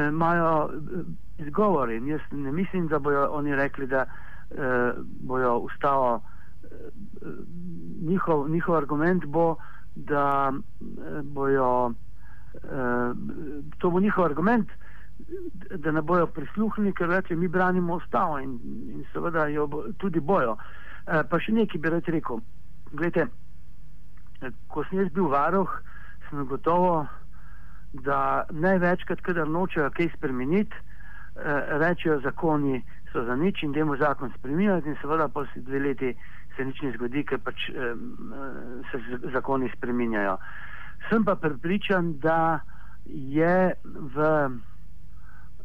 imajo 0.08 0.70
izgovor 1.38 1.90
in 1.90 2.08
jaz 2.08 2.20
ne 2.30 2.52
mislim, 2.52 2.88
da 2.88 2.98
bojo 2.98 3.28
oni 3.32 3.56
rekli, 3.56 3.86
da 3.86 4.04
eh, 4.50 4.92
bojo 5.20 5.56
ustavo, 5.58 6.22
eh, 6.64 6.68
njihov, 8.00 8.50
njihov 8.50 8.76
argument 8.76 9.24
bo, 9.24 9.56
da 9.94 10.52
eh, 10.52 11.22
bojo, 11.22 11.92
eh, 12.54 13.14
to 13.78 13.90
bo 13.90 14.00
njihov 14.00 14.24
argument, 14.24 14.68
da 15.76 15.90
ne 15.92 16.02
bojo 16.02 16.26
prisluhnili, 16.26 16.94
ker 16.94 17.08
reče, 17.08 17.36
mi 17.36 17.48
branimo 17.48 17.94
ustavo 17.94 18.38
in, 18.38 18.58
in 18.88 19.04
seveda 19.12 19.46
jo 19.46 19.66
bo, 19.66 19.82
tudi 19.98 20.20
bojo. 20.20 20.56
Eh, 21.06 21.22
pa 21.30 21.40
še 21.40 21.52
nekaj 21.52 21.80
bi 21.80 21.90
rad 21.90 22.08
rekel. 22.08 22.40
Glede, 22.92 23.26
ko 24.68 24.84
sem 24.84 25.02
jaz 25.02 25.12
bil 25.12 25.28
varuh, 25.28 25.70
sem 26.28 26.46
gotovo 26.46 27.06
da 27.92 28.44
največkrat, 28.50 29.20
kadar 29.20 29.48
nočejo 29.48 29.90
kaj 29.90 30.10
spremeniti, 30.16 30.76
eh, 30.76 30.87
rečejo, 31.78 32.20
zakoni 32.20 32.82
so 33.12 33.24
za 33.24 33.36
nič 33.36 33.62
in 33.62 33.72
demo 33.72 33.96
zakon 33.96 34.32
spremeniti 34.38 34.88
in 34.88 34.96
seveda 35.00 35.28
pa 35.28 35.46
si 35.52 35.60
dve 35.60 35.78
leti 35.78 36.16
se 36.56 36.64
nič 36.64 36.82
ne 36.82 36.92
zgodi, 36.96 37.22
ker 37.24 37.38
pač 37.38 37.68
eh, 37.70 37.94
se 38.90 38.98
zakoni 39.32 39.70
spremenjajo. 39.76 40.36
Sem 41.08 41.24
pa 41.24 41.36
prepričan, 41.38 42.18
da 42.18 42.58
je 43.08 43.72
v, 44.14 44.16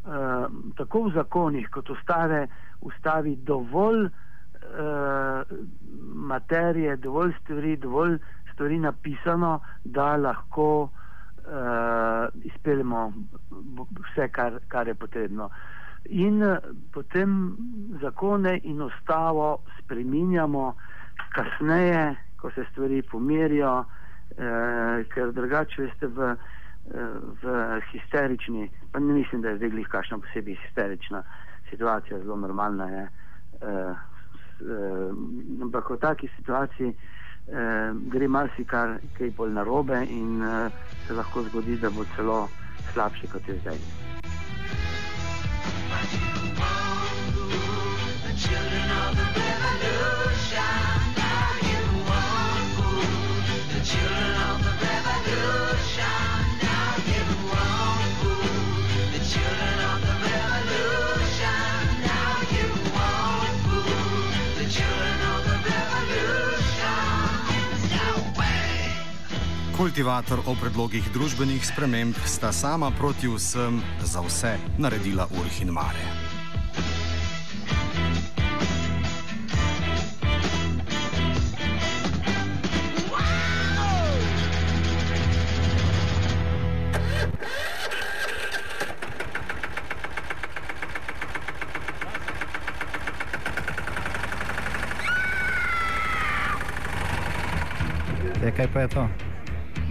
uh, 0.06 0.46
tako 0.78 1.02
v 1.10 1.14
zakonih 1.18 1.66
kot 1.74 1.90
v 1.90 1.98
stare 2.00 2.42
ustavi 2.86 3.34
dovolj 3.44 4.06
uh, 4.06 5.42
materije, 6.32 6.96
dovolj 7.04 7.34
stvari, 7.42 7.76
dovolj 7.82 8.16
stvari 8.54 8.78
napisano, 8.80 9.58
da 9.84 10.16
lahko 10.16 10.88
uh, 11.46 12.28
izpeljemo 12.44 13.14
vse, 14.00 14.28
kar, 14.28 14.60
kar 14.68 14.88
je 14.88 14.96
potrebno. 14.96 15.50
In 16.06 16.44
uh, 16.44 16.58
potem 16.92 17.58
zakone 18.02 18.60
in 18.64 18.82
ostavo 18.82 19.60
spreminjamo 19.80 20.76
kasneje, 21.36 22.16
ko 22.38 22.52
se 22.52 22.66
stvari 22.72 23.02
pomirijo, 23.02 23.80
uh, 23.80 25.06
ker 25.14 25.32
drugače 25.32 25.82
veste 25.82 26.08
v, 26.08 26.36
uh, 26.36 26.38
v 27.44 27.82
histerični, 27.92 28.70
pa 28.92 29.00
ne 29.00 29.14
mislim, 29.14 29.42
da 29.42 29.50
je 29.50 29.58
zdaj 29.58 29.70
glih 29.70 29.88
kakšna 29.88 30.18
posebej 30.18 30.56
histerična 30.66 31.24
situacija, 31.70 32.20
zelo 32.20 32.36
normalna 32.36 32.90
je. 32.90 33.08
Uh, 33.62 33.98
ampak 35.62 35.90
v 35.90 35.98
taki 36.00 36.28
situaciji 36.38 36.94
eh, 37.48 37.92
gre 38.14 38.28
marsikar 38.28 38.98
kaj 39.18 39.32
bolj 39.38 39.54
narobe 39.54 40.00
in 40.10 40.42
eh, 40.44 40.70
se 41.08 41.14
lahko 41.14 41.44
zgodi, 41.50 41.78
da 41.78 41.90
bo 41.90 42.06
celo 42.16 42.48
slabše 42.94 43.28
kot 43.28 43.48
je 43.48 43.60
zdaj. 43.62 43.78
Children 48.44 48.90
of 48.92 49.36
the 49.36 49.43
Kultivator 69.84 70.40
o 70.48 70.54
predlogih 70.56 71.04
družbenih 71.12 71.66
sprememb 71.68 72.16
sta 72.24 72.54
sama 72.56 72.88
proti 72.96 73.28
vsem 73.28 73.82
za 74.00 74.22
vse 74.24 74.54
naredila 74.80 75.28
urh 75.28 75.58
in 75.60 75.74
mare. 75.76 76.06
Kaj 98.56 98.68
pa 98.72 98.82
je 98.82 98.88
to? 98.88 99.33